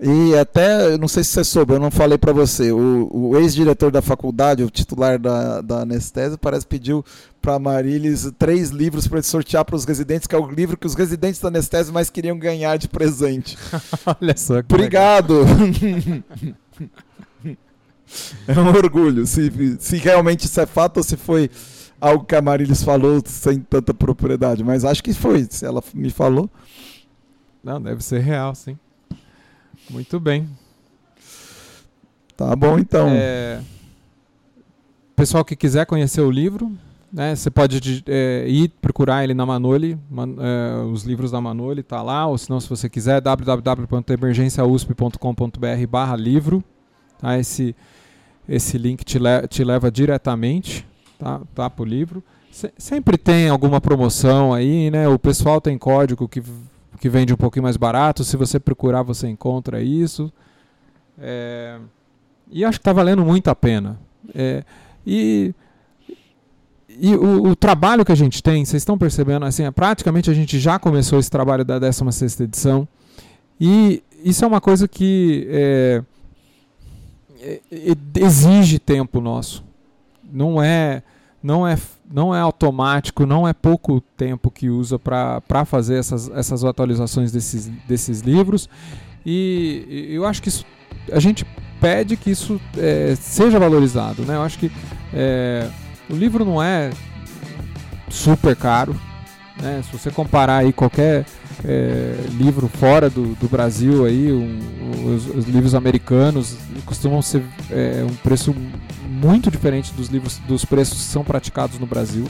E 0.00 0.36
até, 0.36 0.96
não 0.98 1.06
sei 1.08 1.22
se 1.22 1.30
você 1.30 1.44
soube, 1.44 1.74
eu 1.74 1.80
não 1.80 1.90
falei 1.90 2.18
para 2.18 2.32
você, 2.32 2.72
o, 2.72 3.08
o 3.12 3.38
ex-diretor 3.38 3.92
da 3.92 4.02
faculdade, 4.02 4.64
o 4.64 4.70
titular 4.70 5.16
da, 5.18 5.60
da 5.60 5.80
anestésia, 5.82 6.36
parece 6.36 6.66
pediu 6.66 7.04
para 7.40 7.58
Marilis 7.58 8.28
três 8.36 8.70
livros 8.70 9.06
para 9.06 9.22
sortear 9.22 9.64
para 9.64 9.76
os 9.76 9.84
residentes, 9.84 10.26
que 10.26 10.34
é 10.34 10.38
o 10.38 10.50
livro 10.50 10.76
que 10.76 10.86
os 10.86 10.94
residentes 10.94 11.40
da 11.40 11.48
anestésia 11.48 11.92
mais 11.92 12.10
queriam 12.10 12.36
ganhar 12.36 12.76
de 12.78 12.88
presente. 12.88 13.56
Olha 14.20 14.36
só. 14.36 14.58
Obrigado. 14.58 15.44
é 18.46 18.58
um 18.58 18.68
orgulho, 18.68 19.26
se, 19.26 19.76
se 19.78 19.96
realmente 19.96 20.46
isso 20.46 20.60
é 20.60 20.66
fato 20.66 20.98
ou 20.98 21.02
se 21.02 21.16
foi 21.16 21.50
algo 22.00 22.24
que 22.24 22.34
a 22.34 22.42
Marilis 22.42 22.82
falou 22.82 23.22
sem 23.24 23.60
tanta 23.60 23.94
propriedade, 23.94 24.64
mas 24.64 24.84
acho 24.84 25.02
que 25.02 25.14
foi, 25.14 25.46
se 25.48 25.64
ela 25.64 25.82
me 25.94 26.10
falou. 26.10 26.50
Não, 27.62 27.80
deve 27.80 28.02
ser 28.02 28.20
real, 28.20 28.54
sim. 28.54 28.76
Muito 29.88 30.18
bem. 30.18 30.48
Tá 32.36 32.56
bom, 32.56 32.78
então. 32.78 33.08
É, 33.10 33.60
pessoal 35.14 35.44
que 35.44 35.54
quiser 35.54 35.86
conhecer 35.86 36.20
o 36.20 36.30
livro, 36.30 36.72
né, 37.12 37.36
você 37.36 37.50
pode 37.50 38.02
é, 38.08 38.46
ir 38.48 38.70
procurar 38.80 39.22
ele 39.22 39.34
na 39.34 39.46
Manoli, 39.46 39.96
man, 40.10 40.34
é, 40.40 40.82
os 40.84 41.04
livros 41.04 41.30
da 41.30 41.40
Manoli 41.40 41.84
tá 41.84 42.02
lá, 42.02 42.26
ou 42.26 42.36
se 42.36 42.50
não, 42.50 42.58
se 42.58 42.68
você 42.68 42.88
quiser, 42.88 43.20
www.emergenciausp.com.br 43.20 45.86
barra 45.88 46.16
livro. 46.16 46.64
Tá, 47.22 47.38
esse, 47.38 47.74
esse 48.48 48.76
link 48.76 49.04
te, 49.04 49.16
le 49.16 49.46
te 49.46 49.62
leva 49.62 49.92
diretamente 49.92 50.84
tá, 51.16 51.40
tá, 51.54 51.70
para 51.70 51.82
o 51.82 51.86
livro. 51.86 52.22
Se 52.50 52.72
sempre 52.76 53.16
tem 53.16 53.48
alguma 53.48 53.80
promoção 53.80 54.52
aí, 54.52 54.90
né? 54.90 55.06
O 55.06 55.20
pessoal 55.20 55.60
tem 55.60 55.78
código 55.78 56.26
que, 56.26 56.42
que 57.00 57.08
vende 57.08 57.32
um 57.32 57.36
pouquinho 57.36 57.62
mais 57.62 57.76
barato. 57.76 58.24
Se 58.24 58.36
você 58.36 58.58
procurar, 58.58 59.04
você 59.04 59.28
encontra 59.28 59.80
isso. 59.80 60.32
É, 61.16 61.78
e 62.50 62.64
acho 62.64 62.80
que 62.80 62.82
está 62.82 62.92
valendo 62.92 63.24
muito 63.24 63.48
a 63.48 63.54
pena. 63.54 64.00
É, 64.34 64.64
e 65.06 65.54
e 66.98 67.14
o, 67.14 67.50
o, 67.50 67.56
trabalho 67.56 68.04
que 68.04 68.12
a 68.12 68.16
gente 68.16 68.42
tem, 68.42 68.64
vocês 68.64 68.82
estão 68.82 68.98
percebendo, 68.98 69.46
assim, 69.46 69.64
é, 69.64 69.70
praticamente 69.70 70.30
a 70.30 70.34
gente 70.34 70.58
já 70.58 70.78
começou 70.78 71.18
esse 71.18 71.30
trabalho 71.30 71.64
da 71.64 71.78
16 71.78 72.40
edição. 72.40 72.86
E 73.58 74.02
isso 74.22 74.44
é 74.44 74.48
uma 74.48 74.60
coisa 74.60 74.86
que 74.86 75.46
é, 75.50 76.02
exige 78.14 78.78
tempo 78.78 79.20
nosso. 79.20 79.64
Não 80.32 80.62
é, 80.62 81.02
não 81.42 81.66
é, 81.66 81.76
não 82.10 82.34
é 82.34 82.40
automático, 82.40 83.26
não 83.26 83.46
é 83.46 83.52
pouco 83.52 84.00
tempo 84.16 84.50
que 84.50 84.70
usa 84.70 84.98
para 84.98 85.64
fazer 85.64 85.98
essas, 85.98 86.30
essas 86.30 86.64
atualizações 86.64 87.32
desses, 87.32 87.66
desses 87.86 88.20
livros. 88.20 88.68
E, 89.24 90.08
e 90.10 90.14
eu 90.14 90.24
acho 90.24 90.42
que 90.42 90.48
isso, 90.48 90.64
a 91.10 91.20
gente 91.20 91.44
pede 91.80 92.16
que 92.16 92.30
isso 92.30 92.60
é, 92.76 93.14
seja 93.16 93.58
valorizado. 93.58 94.22
Né? 94.22 94.36
Eu 94.36 94.42
acho 94.42 94.58
que 94.58 94.70
é, 95.12 95.68
o 96.08 96.14
livro 96.14 96.44
não 96.44 96.62
é 96.62 96.90
super 98.08 98.54
caro. 98.54 98.98
Né? 99.60 99.82
Se 99.82 99.96
você 99.96 100.10
comparar 100.10 100.58
aí 100.58 100.72
qualquer 100.72 101.26
é, 101.64 102.14
livro 102.30 102.68
fora 102.68 103.08
do, 103.08 103.34
do 103.34 103.48
Brasil, 103.48 104.04
aí, 104.04 104.32
um, 104.32 105.14
os, 105.14 105.26
os, 105.26 105.44
livros 105.46 105.74
americanos 105.74 106.56
costumam 106.84 107.22
ser 107.22 107.42
é, 107.70 108.04
um 108.08 108.14
preço 108.16 108.54
muito 109.08 109.50
diferente 109.50 109.92
dos 109.92 110.08
livros 110.08 110.38
dos 110.48 110.64
preços 110.64 110.98
que 110.98 111.04
são 111.04 111.22
praticados 111.22 111.78
no 111.78 111.86
Brasil. 111.86 112.26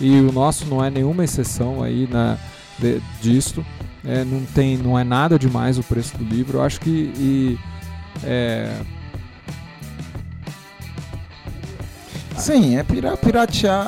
E 0.00 0.20
o 0.20 0.32
nosso 0.32 0.66
não 0.66 0.84
é 0.84 0.90
nenhuma 0.90 1.24
exceção 1.24 1.82
aí 1.82 2.08
na, 2.10 2.36
de, 2.78 3.00
disto. 3.20 3.64
É, 4.04 4.24
não, 4.24 4.42
tem, 4.54 4.76
não 4.76 4.98
é 4.98 5.04
nada 5.04 5.38
demais 5.38 5.78
o 5.78 5.82
preço 5.82 6.16
do 6.18 6.24
livro. 6.24 6.58
Eu 6.58 6.62
acho 6.62 6.80
que 6.80 6.90
e, 7.16 7.58
é, 8.22 8.76
Sim, 12.36 12.76
é 12.76 12.82
pira, 12.82 13.16
piratear. 13.16 13.86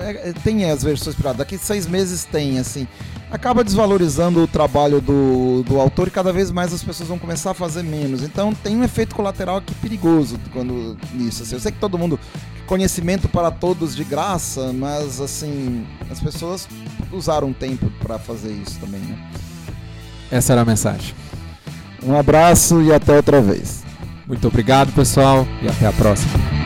É, 0.00 0.30
é, 0.30 0.32
tem 0.44 0.70
as 0.70 0.82
versões 0.82 1.16
piratas. 1.16 1.38
Daqui 1.38 1.58
seis 1.58 1.86
meses 1.86 2.24
tem, 2.24 2.58
assim. 2.58 2.86
Acaba 3.30 3.62
desvalorizando 3.62 4.42
o 4.42 4.46
trabalho 4.46 5.00
do, 5.00 5.62
do 5.62 5.78
autor 5.78 6.08
e 6.08 6.10
cada 6.10 6.32
vez 6.32 6.50
mais 6.50 6.72
as 6.72 6.82
pessoas 6.82 7.08
vão 7.08 7.18
começar 7.18 7.50
a 7.50 7.54
fazer 7.54 7.82
menos. 7.82 8.22
Então 8.22 8.54
tem 8.54 8.76
um 8.76 8.82
efeito 8.82 9.14
colateral 9.14 9.58
aqui 9.58 9.74
perigoso 9.74 10.38
quando 10.52 10.96
nisso. 11.12 11.42
Assim. 11.42 11.54
Eu 11.54 11.60
sei 11.60 11.72
que 11.72 11.78
todo 11.78 11.98
mundo. 11.98 12.18
Conhecimento 12.66 13.28
para 13.28 13.50
todos 13.50 13.96
de 13.96 14.04
graça, 14.04 14.72
mas 14.72 15.20
assim. 15.20 15.86
As 16.10 16.20
pessoas 16.20 16.66
usaram 17.12 17.52
tempo 17.52 17.90
para 18.00 18.18
fazer 18.18 18.52
isso 18.52 18.78
também, 18.78 19.00
né? 19.00 19.30
Essa 20.30 20.52
era 20.52 20.62
a 20.62 20.64
mensagem. 20.64 21.14
Um 22.02 22.16
abraço 22.16 22.80
e 22.82 22.92
até 22.92 23.14
outra 23.14 23.40
vez. 23.40 23.82
Muito 24.26 24.46
obrigado, 24.46 24.92
pessoal, 24.92 25.46
e 25.62 25.68
até 25.68 25.86
a 25.86 25.92
próxima. 25.92 26.57